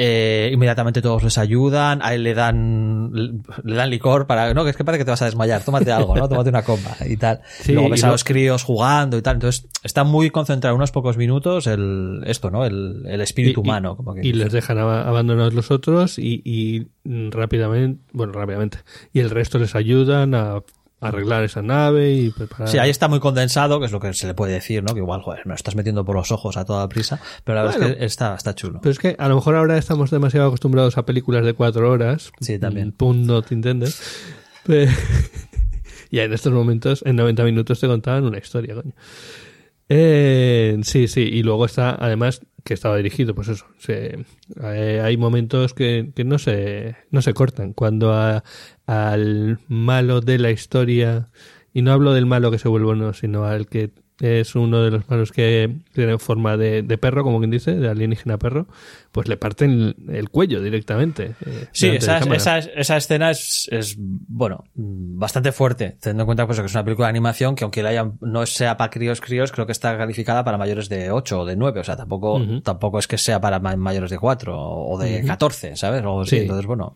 eh, 0.00 0.50
inmediatamente 0.52 1.02
todos 1.02 1.22
les 1.22 1.36
ayudan, 1.38 2.00
a 2.02 2.14
él 2.14 2.22
le 2.22 2.34
dan, 2.34 3.12
le 3.12 3.74
dan 3.74 3.90
licor 3.90 4.26
para, 4.26 4.54
no, 4.54 4.64
que 4.64 4.70
es 4.70 4.76
que 4.76 4.84
parece 4.84 5.00
que 5.00 5.04
te 5.04 5.10
vas 5.10 5.22
a 5.22 5.26
desmayar, 5.26 5.62
tómate 5.62 5.92
algo, 5.92 6.16
¿no? 6.16 6.28
Tómate 6.28 6.48
una 6.48 6.62
copa 6.62 6.96
y 7.06 7.16
tal. 7.16 7.40
Sí, 7.60 7.72
Luego 7.72 7.88
y 7.88 7.90
ves 7.92 8.04
a 8.04 8.06
lo- 8.06 8.12
los 8.14 8.24
críos 8.24 8.62
jugando 8.64 9.18
y 9.18 9.22
tal. 9.22 9.34
Entonces, 9.36 9.68
está 9.82 10.04
muy 10.04 10.30
concentrado 10.30 10.74
en 10.74 10.78
unos 10.78 10.90
pocos 10.92 11.16
minutos 11.16 11.66
el, 11.66 12.22
esto, 12.26 12.50
¿no? 12.50 12.64
El, 12.64 13.04
el 13.06 13.20
espíritu 13.20 13.60
Y- 13.60 13.64
humano. 13.64 13.96
Como 13.96 14.14
que 14.14 14.26
y 14.26 14.32
les 14.32 14.52
dejan 14.52 14.78
ab- 14.78 15.06
abandonados 15.06 15.52
los 15.54 15.70
otros 15.70 16.18
y, 16.18 16.40
y, 16.44 16.86
rápidamente, 17.30 18.00
bueno, 18.12 18.32
rápidamente. 18.32 18.78
Y 19.12 19.20
el 19.20 19.30
resto 19.30 19.58
les 19.58 19.74
ayudan 19.74 20.34
a 20.34 20.60
arreglar 21.00 21.44
esa 21.44 21.62
nave 21.62 22.12
y 22.12 22.30
preparar. 22.30 22.68
Sí, 22.68 22.78
ahí 22.78 22.90
está 22.90 23.08
muy 23.08 23.20
condensado, 23.20 23.80
que 23.80 23.86
es 23.86 23.92
lo 23.92 24.00
que 24.00 24.12
se 24.14 24.26
le 24.26 24.34
puede 24.34 24.52
decir, 24.52 24.82
¿no? 24.82 24.92
Que 24.94 25.00
igual, 25.00 25.22
joder, 25.22 25.46
me 25.46 25.50
lo 25.50 25.54
estás 25.56 25.74
metiendo 25.74 26.04
por 26.04 26.14
los 26.16 26.30
ojos 26.30 26.56
a 26.56 26.64
toda 26.64 26.88
prisa, 26.88 27.20
pero 27.44 27.56
la 27.56 27.64
verdad 27.64 27.90
es 27.90 27.96
que 27.96 28.04
está, 28.04 28.34
está 28.34 28.54
chulo. 28.54 28.80
Pero 28.82 28.90
es 28.92 28.98
que 28.98 29.16
a 29.18 29.28
lo 29.28 29.34
mejor 29.36 29.56
ahora 29.56 29.78
estamos 29.78 30.10
demasiado 30.10 30.46
acostumbrados 30.48 30.98
a 30.98 31.06
películas 31.06 31.44
de 31.44 31.54
cuatro 31.54 31.90
horas. 31.90 32.32
Sí, 32.40 32.58
también. 32.58 32.88
Mm, 32.88 32.92
Pun 32.92 33.26
not 33.26 33.50
intended. 33.52 33.90
Pe- 34.64 34.88
y 36.10 36.18
en 36.18 36.32
estos 36.32 36.52
momentos, 36.52 37.02
en 37.06 37.16
90 37.16 37.44
minutos 37.44 37.80
te 37.80 37.86
contaban 37.86 38.24
una 38.24 38.38
historia, 38.38 38.74
coño. 38.74 38.92
Eh, 39.92 40.78
sí, 40.84 41.08
sí, 41.08 41.22
y 41.22 41.42
luego 41.42 41.64
está, 41.66 41.96
además, 41.98 42.42
que 42.64 42.74
estaba 42.74 42.96
dirigido, 42.96 43.34
pues 43.34 43.48
eso. 43.48 43.66
hay 44.62 45.16
momentos 45.16 45.74
que, 45.74 46.12
que 46.14 46.24
no 46.24 46.38
se 46.38 46.96
no 47.10 47.22
se 47.22 47.34
cortan. 47.34 47.72
Cuando 47.72 48.12
a- 48.12 48.42
al 48.86 49.58
malo 49.68 50.20
de 50.20 50.38
la 50.38 50.50
historia, 50.50 51.30
y 51.72 51.82
no 51.82 51.92
hablo 51.92 52.12
del 52.14 52.26
malo 52.26 52.50
que 52.50 52.58
se 52.58 52.68
vuelve 52.68 52.88
uno, 52.90 53.12
sino 53.12 53.44
al 53.44 53.66
que 53.66 53.90
es 54.20 54.54
uno 54.54 54.82
de 54.82 54.90
los 54.90 55.08
malos 55.08 55.32
que 55.32 55.74
tiene 55.92 56.18
forma 56.18 56.56
de, 56.56 56.82
de 56.82 56.98
perro, 56.98 57.24
como 57.24 57.38
quien 57.38 57.50
dice, 57.50 57.74
de 57.74 57.88
alienígena 57.88 58.38
perro, 58.38 58.66
pues 59.12 59.28
le 59.28 59.36
parten 59.36 59.70
el, 59.70 59.96
el 60.14 60.28
cuello 60.30 60.62
directamente. 60.62 61.34
eh, 61.46 61.66
Sí, 61.72 61.88
esa, 61.88 62.18
esa, 62.18 62.58
esa 62.58 62.96
escena 62.96 63.30
es, 63.30 63.68
es, 63.72 63.96
bueno, 63.98 64.64
bastante 64.74 65.52
fuerte, 65.52 65.96
teniendo 66.00 66.22
en 66.22 66.26
cuenta 66.26 66.46
pues, 66.46 66.60
que 66.60 66.66
es 66.66 66.74
una 66.74 66.84
película 66.84 67.06
de 67.08 67.10
animación 67.10 67.54
que 67.54 67.64
aunque 67.64 67.82
la 67.82 67.88
hayan, 67.90 68.18
no 68.20 68.44
sea 68.46 68.76
para 68.76 68.90
críos 68.90 69.20
críos, 69.20 69.52
creo 69.52 69.66
que 69.66 69.72
está 69.72 69.96
calificada 69.96 70.44
para 70.44 70.58
mayores 70.58 70.88
de 70.88 71.10
8 71.10 71.40
o 71.40 71.44
de 71.46 71.56
9, 71.56 71.80
o 71.80 71.84
sea, 71.84 71.96
tampoco, 71.96 72.40
tampoco 72.62 72.98
es 72.98 73.06
que 73.08 73.18
sea 73.18 73.40
para 73.40 73.58
ma- 73.58 73.76
mayores 73.76 74.10
de 74.10 74.18
4 74.18 74.56
o 74.60 74.98
de 74.98 75.18
Ujú. 75.20 75.26
14, 75.26 75.76
¿sabes? 75.76 76.02
O. 76.04 76.24
Sí. 76.24 76.36
Entonces, 76.38 76.66
bueno, 76.66 76.92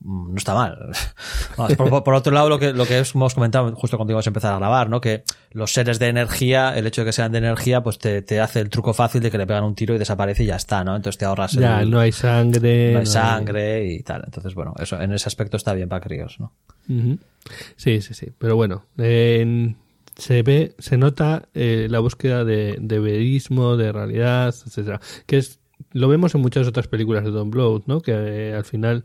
no 0.00 0.36
está 0.36 0.54
mal. 0.54 0.92
Por, 1.76 2.14
otro 2.14 2.32
lado, 2.32 2.48
lo 2.48 2.58
que, 2.58 2.72
lo 2.72 2.86
que 2.86 2.98
hemos 2.98 3.34
comentado 3.34 3.74
justo 3.74 3.96
cuando 3.96 4.12
íbamos 4.12 4.26
a 4.26 4.30
empezar 4.30 4.52
a 4.54 4.58
grabar, 4.58 4.88
¿no? 4.90 5.00
Que 5.00 5.24
los 5.52 5.72
seres 5.72 5.98
de 5.98 6.08
energía, 6.08 6.76
el 6.76 6.86
hecho 6.86 7.00
de 7.02 7.06
que 7.06 7.12
sean 7.12 7.32
de 7.32 7.38
energía, 7.38 7.82
pues 7.82 7.98
te, 7.98 8.22
te 8.22 8.40
hace 8.40 8.60
el 8.60 8.68
truco 8.68 8.92
fácil 8.92 9.22
de 9.22 9.30
que 9.30 9.38
le 9.38 9.46
pegan 9.46 9.64
un 9.64 9.74
tiro 9.74 9.94
y 9.94 9.98
desaparece 9.98 10.44
y 10.44 10.46
ya 10.46 10.56
está, 10.56 10.84
¿no? 10.84 10.94
Entonces 10.94 11.18
te 11.18 11.24
ahorras 11.24 11.52
Ya, 11.52 11.80
el, 11.80 11.90
no 11.90 11.98
hay 11.98 12.12
sangre. 12.12 12.92
no 12.92 12.98
hay 13.00 13.06
sangre 13.06 13.86
y 13.86 14.02
tal. 14.02 14.22
Entonces, 14.26 14.54
bueno, 14.54 14.74
eso 14.78 15.00
en 15.00 15.12
ese 15.12 15.28
aspecto 15.28 15.56
está 15.56 15.72
bien 15.74 15.88
para 15.88 16.00
críos, 16.00 16.36
¿no? 16.38 16.52
Sí, 17.76 18.00
sí, 18.00 18.14
sí. 18.14 18.28
Pero 18.38 18.56
bueno, 18.56 18.84
en- 18.98 19.76
se 20.16 20.42
ve, 20.42 20.74
se 20.78 20.96
nota 20.96 21.48
eh, 21.52 21.88
la 21.90 21.98
búsqueda 21.98 22.44
de, 22.44 22.78
de 22.80 22.98
verismo, 23.00 23.76
de 23.76 23.92
realidad, 23.92 24.54
etcétera. 24.66 25.00
Que 25.26 25.36
es, 25.38 25.58
lo 25.92 26.08
vemos 26.08 26.34
en 26.34 26.40
muchas 26.40 26.66
otras 26.66 26.88
películas 26.88 27.24
de 27.24 27.30
Don 27.30 27.50
Blow, 27.50 27.82
¿no? 27.86 28.00
Que 28.00 28.12
eh, 28.12 28.54
al 28.54 28.64
final 28.64 29.04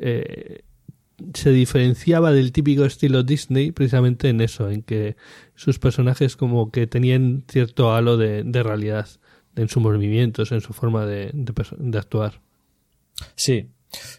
eh, 0.00 0.62
se 1.34 1.50
diferenciaba 1.50 2.32
del 2.32 2.52
típico 2.52 2.84
estilo 2.84 3.22
Disney 3.22 3.72
precisamente 3.72 4.28
en 4.28 4.40
eso, 4.40 4.70
en 4.70 4.82
que 4.82 5.16
sus 5.54 5.78
personajes 5.78 6.36
como 6.36 6.70
que 6.70 6.86
tenían 6.86 7.44
cierto 7.48 7.92
halo 7.92 8.16
de, 8.16 8.42
de 8.42 8.62
realidad 8.62 9.06
en 9.56 9.68
sus 9.68 9.82
movimientos, 9.82 10.52
en 10.52 10.60
su 10.60 10.72
forma 10.72 11.06
de, 11.06 11.30
de 11.32 11.98
actuar. 11.98 12.40
Sí, 13.34 13.68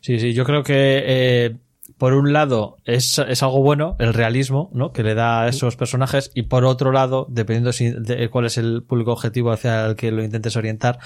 sí, 0.02 0.20
sí. 0.20 0.34
Yo 0.34 0.44
creo 0.46 0.64
que 0.64 1.04
eh, 1.06 1.58
por 2.02 2.16
un 2.16 2.34
lado, 2.34 2.80
es, 2.84 3.20
es 3.20 3.44
algo 3.44 3.62
bueno, 3.62 3.96
el 4.00 4.16
realismo, 4.16 4.72
¿no? 4.74 4.92
Que 4.92 5.04
le 5.04 5.14
da 5.14 5.44
a 5.44 5.48
esos 5.48 5.76
personajes, 5.76 6.32
y 6.34 6.42
por 6.42 6.66
otro 6.66 6.92
lado, 6.92 7.28
dependiendo 7.30 7.72
si, 7.74 7.92
de 7.92 8.28
cuál 8.32 8.48
es 8.48 8.58
el 8.58 8.82
público 8.82 9.12
objetivo 9.12 9.52
hacia 9.52 9.86
el 9.86 9.96
que 9.96 10.10
lo 10.12 10.24
intentes 10.24 10.56
orientar, 10.56 10.98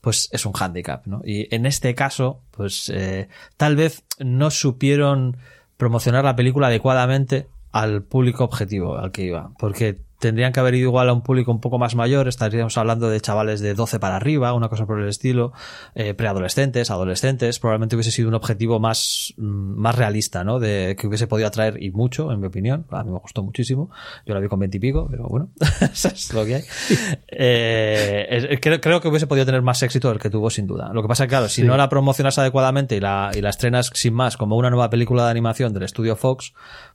pues 0.00 0.28
es 0.30 0.46
un 0.46 0.52
hándicap, 0.52 1.08
¿no? 1.08 1.22
Y 1.24 1.52
en 1.52 1.66
este 1.66 1.96
caso, 1.96 2.40
pues 2.52 2.88
eh, 2.94 3.26
tal 3.56 3.74
vez 3.74 4.04
no 4.20 4.52
supieron 4.52 5.38
promocionar 5.76 6.22
la 6.22 6.36
película 6.36 6.68
adecuadamente 6.68 7.48
al 7.72 8.04
público 8.04 8.44
objetivo 8.44 8.96
al 8.96 9.10
que 9.10 9.24
iba, 9.24 9.50
porque 9.58 9.98
tendrían 10.24 10.52
que 10.52 10.60
haber 10.60 10.74
ido 10.74 10.88
igual 10.88 11.10
a 11.10 11.12
un 11.12 11.20
público 11.20 11.52
un 11.52 11.60
poco 11.60 11.78
más 11.78 11.94
mayor, 11.94 12.28
estaríamos 12.28 12.78
hablando 12.78 13.10
de 13.10 13.20
chavales 13.20 13.60
de 13.60 13.74
12 13.74 13.98
para 14.00 14.16
arriba, 14.16 14.54
una 14.54 14.70
cosa 14.70 14.86
por 14.86 14.98
el 15.02 15.06
estilo, 15.08 15.52
eh, 15.94 16.14
preadolescentes, 16.14 16.90
adolescentes, 16.90 17.58
probablemente 17.58 17.94
hubiese 17.94 18.10
sido 18.10 18.28
un 18.28 18.34
objetivo 18.34 18.80
más, 18.80 19.34
mm, 19.36 19.42
más 19.78 19.94
realista, 19.94 20.42
¿no? 20.44 20.58
De 20.60 20.96
que 20.98 21.06
hubiese 21.06 21.26
podido 21.26 21.46
atraer 21.48 21.82
y 21.82 21.90
mucho, 21.90 22.32
en 22.32 22.40
mi 22.40 22.46
opinión, 22.46 22.86
a 22.90 23.04
mí 23.04 23.10
me 23.12 23.18
gustó 23.18 23.42
muchísimo, 23.42 23.90
yo 24.24 24.32
la 24.32 24.40
vi 24.40 24.48
con 24.48 24.58
20 24.58 24.78
y 24.78 24.80
pico, 24.80 25.06
pero 25.10 25.24
bueno, 25.28 25.50
eso 25.92 26.08
es 26.08 26.32
lo 26.32 26.46
que 26.46 26.54
hay. 26.54 26.62
Eh, 27.28 28.58
creo, 28.62 28.80
creo 28.80 29.00
que 29.00 29.08
hubiese 29.08 29.26
podido 29.26 29.44
tener 29.44 29.60
más 29.60 29.82
éxito 29.82 30.08
del 30.08 30.18
que 30.18 30.30
tuvo 30.30 30.48
sin 30.48 30.66
duda. 30.66 30.90
Lo 30.94 31.02
que 31.02 31.08
pasa 31.08 31.24
es 31.24 31.28
que, 31.28 31.30
claro, 31.32 31.48
si 31.48 31.60
Sí. 31.62 31.66
no 31.66 31.76
la 31.76 31.88
promocionas 31.88 32.38
adecuadamente 32.38 32.96
y 32.96 33.00
la, 33.00 33.30
y 33.34 33.40
la 33.40 33.50
estrenas 33.50 33.90
sin 33.94 34.14
más 34.14 34.36
como 34.36 34.56
una 34.56 34.70
nueva 34.70 34.90
película 34.90 35.24
de 35.24 35.30
animación 35.30 35.72
del 35.74 35.82
estudio 35.82 36.16
Fox, 36.16 36.52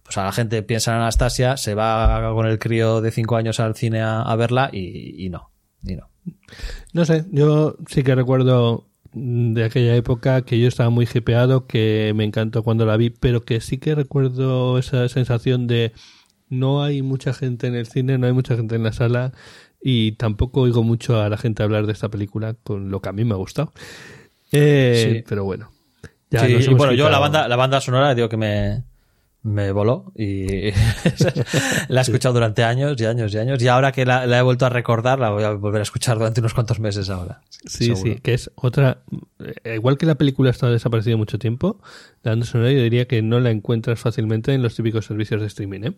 pues 0.10 0.18
a 0.18 0.24
la 0.24 0.32
gente 0.32 0.64
piensa 0.64 0.90
en 0.92 1.02
Anastasia, 1.02 1.56
se 1.56 1.76
va 1.76 2.34
con 2.34 2.48
el 2.48 2.58
crío 2.58 3.00
de 3.00 3.12
5 3.12 3.36
años 3.36 3.60
al 3.60 3.76
cine 3.76 4.02
a, 4.02 4.24
a 4.24 4.36
verla 4.36 4.72
y, 4.74 5.24
y 5.24 5.30
no. 5.30 5.52
Y 5.84 5.96
no. 5.96 6.10
No 6.94 7.06
sé, 7.06 7.26
yo 7.32 7.76
sí 7.88 8.02
que 8.02 8.16
recuerdo 8.16 8.88
de 9.14 9.64
aquella 9.64 9.96
época 9.96 10.42
que 10.42 10.60
yo 10.60 10.68
estaba 10.68 10.90
muy 10.90 11.08
hipeado, 11.14 11.68
que 11.68 12.12
me 12.16 12.24
encantó 12.24 12.64
cuando 12.64 12.88
la 12.88 12.98
vi, 12.98 13.12
pero 13.12 13.44
que 13.44 13.62
sí 13.62 13.78
que 13.78 13.94
recuerdo 13.94 14.80
esa 14.80 15.08
sensación 15.10 15.68
de 15.68 15.94
no 16.50 16.82
hay 16.82 17.04
mucha 17.04 17.34
gente 17.34 17.68
en 17.68 17.76
el 17.76 17.86
cine, 17.86 18.18
no 18.18 18.26
hay 18.26 18.34
mucha 18.34 18.56
gente 18.56 18.76
en 18.76 18.84
la 18.84 18.94
sala 18.94 19.32
y 19.80 20.14
tampoco 20.14 20.62
oigo 20.62 20.82
mucho 20.82 21.22
a 21.22 21.30
la 21.30 21.38
gente 21.38 21.62
hablar 21.62 21.86
de 21.86 21.94
esta 21.94 22.10
película 22.10 22.56
con 22.56 22.90
lo 22.90 23.00
que 23.00 23.10
a 23.10 23.14
mí 23.14 23.26
me 23.26 23.34
ha 23.34 23.38
gustado. 23.38 23.72
Eh, 24.52 25.12
Sí. 25.14 25.24
Pero 25.30 25.44
bueno. 25.44 25.72
Ya 26.32 26.46
Sí, 26.46 26.58
y 26.60 26.74
bueno, 26.74 26.94
yo 26.94 27.10
la 27.10 27.20
banda, 27.20 27.48
la 27.48 27.56
banda 27.56 27.80
sonora 27.82 28.14
digo 28.14 28.30
que 28.30 28.38
me, 28.38 28.84
me 29.42 29.72
voló 29.72 30.12
y 30.16 30.72
la 31.88 32.02
he 32.02 32.02
escuchado 32.02 32.34
durante 32.34 32.64
años 32.64 33.00
y 33.00 33.06
años 33.06 33.34
y 33.34 33.38
años 33.38 33.62
y 33.62 33.68
ahora 33.68 33.92
que 33.92 34.06
la, 34.06 34.26
la 34.28 34.40
he 34.40 34.42
vuelto 34.42 34.66
a 34.66 34.70
recordar 34.70 35.18
la 35.20 35.30
voy 35.30 35.44
a 35.44 35.52
volver 35.52 35.80
a 35.80 35.84
escuchar 35.84 36.18
durante 36.18 36.42
unos 36.42 36.54
cuantos 36.54 36.80
meses 36.80 37.10
ahora. 37.10 37.42
Sí, 37.66 37.86
seguro. 37.86 38.14
sí, 38.16 38.20
que 38.22 38.34
es 38.34 38.52
otra. 38.56 39.00
eh, 39.64 39.76
Igual 39.76 39.98
que 39.98 40.06
la 40.06 40.16
película 40.16 40.50
está 40.50 40.70
desaparecida 40.70 41.16
mucho 41.16 41.40
tiempo, 41.40 41.80
la 42.24 42.32
banda 42.32 42.46
sonora 42.46 42.72
yo 42.72 42.82
diría 42.84 43.08
que 43.08 43.22
no 43.22 43.40
la 43.40 43.50
encuentras 43.50 44.00
fácilmente 44.00 44.54
en 44.54 44.62
los 44.62 44.76
típicos 44.76 45.06
servicios 45.06 45.40
de 45.42 45.48
streaming, 45.48 45.82
¿eh? 45.84 45.94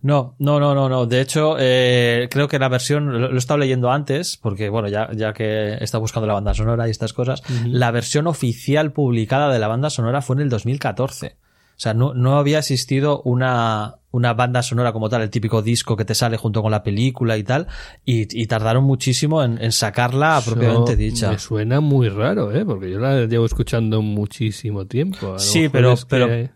No, 0.00 0.34
no, 0.40 0.58
no, 0.58 0.74
no, 0.74 0.88
no. 0.88 1.06
De 1.06 1.20
hecho, 1.20 1.56
eh, 1.60 2.28
creo 2.32 2.48
que 2.48 2.58
la 2.58 2.68
versión, 2.68 3.20
lo, 3.20 3.32
he 3.32 3.38
estado 3.38 3.58
leyendo 3.58 3.92
antes, 3.92 4.36
porque 4.36 4.68
bueno, 4.68 4.88
ya, 4.88 5.08
ya 5.14 5.32
que 5.32 5.44
he 5.74 5.84
estado 5.84 6.00
buscando 6.00 6.26
la 6.26 6.34
banda 6.34 6.54
sonora 6.54 6.88
y 6.88 6.90
estas 6.90 7.12
cosas, 7.12 7.42
la 7.64 7.92
versión 7.92 8.26
oficial 8.26 8.92
publicada 8.92 9.52
de 9.52 9.60
la 9.60 9.68
banda 9.68 9.90
sonora 9.90 10.20
fue 10.20 10.34
en 10.36 10.42
el 10.42 10.48
2014. 10.48 11.36
O 11.76 11.80
sea, 11.82 11.94
no, 11.94 12.14
no 12.14 12.36
había 12.38 12.58
existido 12.60 13.22
una, 13.22 13.96
una 14.12 14.34
banda 14.34 14.62
sonora 14.62 14.92
como 14.92 15.08
tal, 15.08 15.22
el 15.22 15.30
típico 15.30 15.62
disco 15.62 15.96
que 15.96 16.04
te 16.04 16.14
sale 16.14 16.36
junto 16.36 16.62
con 16.62 16.70
la 16.70 16.82
película 16.82 17.36
y 17.38 17.42
tal, 17.42 17.66
y, 18.04 18.40
y 18.40 18.46
tardaron 18.46 18.84
muchísimo 18.84 19.42
en, 19.42 19.60
en 19.62 19.72
sacarla 19.72 20.38
Eso 20.38 20.52
propiamente 20.52 20.96
dicha. 20.96 21.30
Me 21.30 21.38
suena 21.38 21.80
muy 21.80 22.08
raro, 22.08 22.52
¿eh? 22.52 22.64
Porque 22.64 22.90
yo 22.90 23.00
la 23.00 23.24
llevo 23.26 23.46
escuchando 23.46 24.00
muchísimo 24.02 24.86
tiempo. 24.86 25.38
Sí, 25.38 25.68
pero- 25.68 25.96
que- 25.96 26.02
pero- 26.08 26.48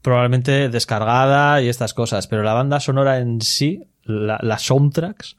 probablemente 0.00 0.68
descargada 0.68 1.62
y 1.62 1.68
estas 1.68 1.94
cosas, 1.94 2.26
pero 2.26 2.42
la 2.42 2.54
banda 2.54 2.80
sonora 2.80 3.18
en 3.18 3.40
sí, 3.40 3.84
la, 4.04 4.38
las 4.42 4.62
soundtracks, 4.62 5.36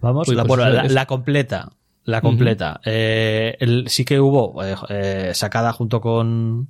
vamos, 0.00 0.28
Uy, 0.28 0.36
la, 0.36 0.44
pues 0.46 0.58
bueno, 0.60 0.82
la, 0.88 1.04
completa, 1.06 1.68
la 2.04 2.20
completa. 2.22 2.80
Eh, 2.84 3.56
el- 3.60 3.88
sí 3.88 4.06
que 4.06 4.18
hubo 4.18 4.64
eh, 4.64 4.74
eh, 4.88 5.30
sacada 5.34 5.72
junto 5.74 6.00
con 6.00 6.68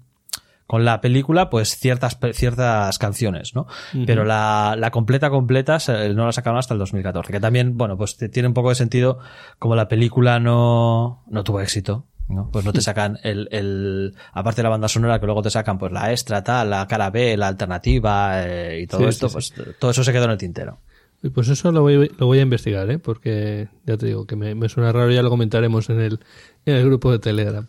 con 0.67 0.85
la 0.85 1.01
película, 1.01 1.49
pues 1.51 1.77
ciertas 1.79 2.19
ciertas 2.33 2.99
canciones, 2.99 3.55
¿no? 3.55 3.67
Pero 4.07 4.25
la, 4.25 4.75
la 4.77 4.91
completa 4.91 5.31
completa 5.31 5.79
se- 5.79 6.13
no 6.15 6.27
la 6.27 6.33
sacaron 6.33 6.59
hasta 6.59 6.75
el 6.75 6.79
2014, 6.81 7.33
que 7.33 7.41
también, 7.41 7.77
bueno, 7.79 7.97
pues 7.97 8.17
tiene 8.17 8.49
un 8.49 8.55
poco 8.55 8.71
de 8.71 8.75
sentido 8.75 9.19
como 9.59 9.77
la 9.77 9.87
película 9.89 10.41
no, 10.41 11.23
no 11.29 11.45
tuvo 11.45 11.61
éxito. 11.61 12.07
¿no? 12.29 12.51
Pues 12.51 12.65
no 12.65 12.73
te 12.73 12.81
sacan 12.83 13.19
el, 13.23 13.49
el, 13.53 14.15
aparte 14.33 14.57
de 14.57 14.65
la 14.65 14.71
banda 14.71 14.89
sonora 14.89 15.21
que 15.21 15.27
luego 15.27 15.43
te 15.43 15.51
sacan 15.51 15.79
pues 15.79 15.93
la 15.93 16.11
extra, 16.11 16.43
tal, 16.43 16.71
la 16.71 16.85
cara 16.89 17.11
B, 17.11 17.37
la 17.37 17.47
alternativa 17.47 18.45
eh, 18.45 18.81
y 18.83 18.87
todo 18.89 19.03
Sí, 19.03 19.07
esto, 19.11 19.29
sí, 19.29 19.33
pues 19.35 19.55
todo 19.79 19.93
eso 19.93 20.03
se 20.03 20.13
quedó 20.13 20.25
en 20.25 20.33
el 20.33 20.39
tintero. 20.39 20.81
Y 21.23 21.31
pues 21.31 21.49
eso 21.49 21.71
lo 21.73 21.83
voy, 21.83 22.11
lo 22.19 22.27
voy 22.27 22.39
a 22.41 22.43
investigar, 22.43 22.91
¿eh? 22.91 22.99
Porque 22.99 23.69
ya 23.87 23.97
te 23.97 24.07
digo 24.07 24.27
que 24.27 24.35
me, 24.37 24.55
me 24.57 24.69
suena 24.69 24.91
raro, 24.93 25.11
ya 25.13 25.23
lo 25.23 25.31
comentaremos 25.31 25.89
en 25.89 26.01
el, 26.01 26.21
en 26.67 26.75
el 26.75 26.85
grupo 26.87 27.13
de 27.13 27.21
Telegram. 27.21 27.69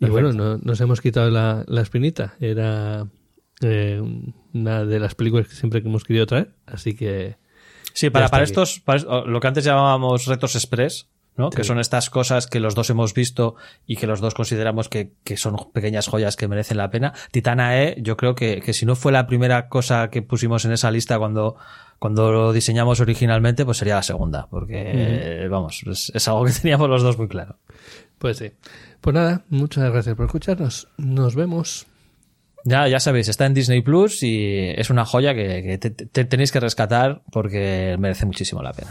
Y 0.00 0.06
bueno, 0.06 0.32
no- 0.32 0.58
nos 0.58 0.80
hemos 0.80 1.00
quitado 1.00 1.30
la, 1.30 1.64
la 1.66 1.80
espinita. 1.82 2.34
Era 2.40 3.06
eh, 3.62 4.00
una 4.54 4.84
de 4.84 5.00
las 5.00 5.14
películas 5.14 5.48
que 5.48 5.54
siempre 5.54 5.82
que 5.82 5.88
hemos 5.88 6.04
querido 6.04 6.26
traer, 6.26 6.52
así 6.66 6.94
que 6.94 7.36
Sí, 7.94 8.10
para, 8.10 8.28
para 8.28 8.44
estos, 8.44 8.78
para 8.78 9.00
lo 9.26 9.40
que 9.40 9.48
antes 9.48 9.64
llamábamos 9.64 10.26
retos 10.26 10.54
express, 10.54 11.08
¿no? 11.36 11.50
Que 11.50 11.64
son 11.64 11.80
estas 11.80 12.10
cosas 12.10 12.46
que 12.46 12.60
los 12.60 12.76
dos 12.76 12.90
hemos 12.90 13.12
visto 13.12 13.56
y 13.86 13.96
que 13.96 14.06
los 14.06 14.20
dos 14.20 14.34
consideramos 14.34 14.88
que, 14.88 15.14
que 15.24 15.36
son 15.36 15.56
pequeñas 15.72 16.06
joyas 16.06 16.36
que 16.36 16.46
merecen 16.46 16.76
la 16.76 16.90
pena. 16.90 17.12
Titana 17.32 17.82
E, 17.82 17.96
yo 18.00 18.16
creo 18.16 18.36
que, 18.36 18.60
que 18.60 18.72
si 18.72 18.86
no 18.86 18.94
fue 18.94 19.10
la 19.10 19.26
primera 19.26 19.68
cosa 19.68 20.10
que 20.10 20.22
pusimos 20.22 20.64
en 20.64 20.70
esa 20.72 20.92
lista 20.92 21.18
cuando, 21.18 21.56
cuando 21.98 22.30
lo 22.30 22.52
diseñamos 22.52 23.00
originalmente, 23.00 23.64
pues 23.64 23.78
sería 23.78 23.96
la 23.96 24.02
segunda, 24.04 24.46
porque, 24.48 25.48
vamos, 25.50 25.82
es, 25.84 26.12
es 26.14 26.28
algo 26.28 26.44
que 26.44 26.52
teníamos 26.62 26.88
los 26.88 27.02
dos 27.02 27.18
muy 27.18 27.26
claro. 27.26 27.56
pues 28.18 28.36
sí. 28.36 28.52
Pues 29.00 29.14
nada, 29.14 29.44
muchas 29.48 29.90
gracias 29.92 30.16
por 30.16 30.26
escucharnos. 30.26 30.88
Nos 30.98 31.34
vemos. 31.34 31.86
Ya, 32.64 32.88
ya 32.88 33.00
sabéis, 33.00 33.28
está 33.28 33.46
en 33.46 33.54
Disney 33.54 33.80
Plus 33.82 34.22
y 34.22 34.70
es 34.76 34.90
una 34.90 35.04
joya 35.04 35.34
que, 35.34 35.78
te- 35.78 36.24
tenéis 36.24 36.52
que 36.52 36.60
rescatar 36.60 37.22
porque 37.30 37.96
merece 37.98 38.26
muchísimo 38.26 38.62
la 38.62 38.72
pena. 38.72 38.90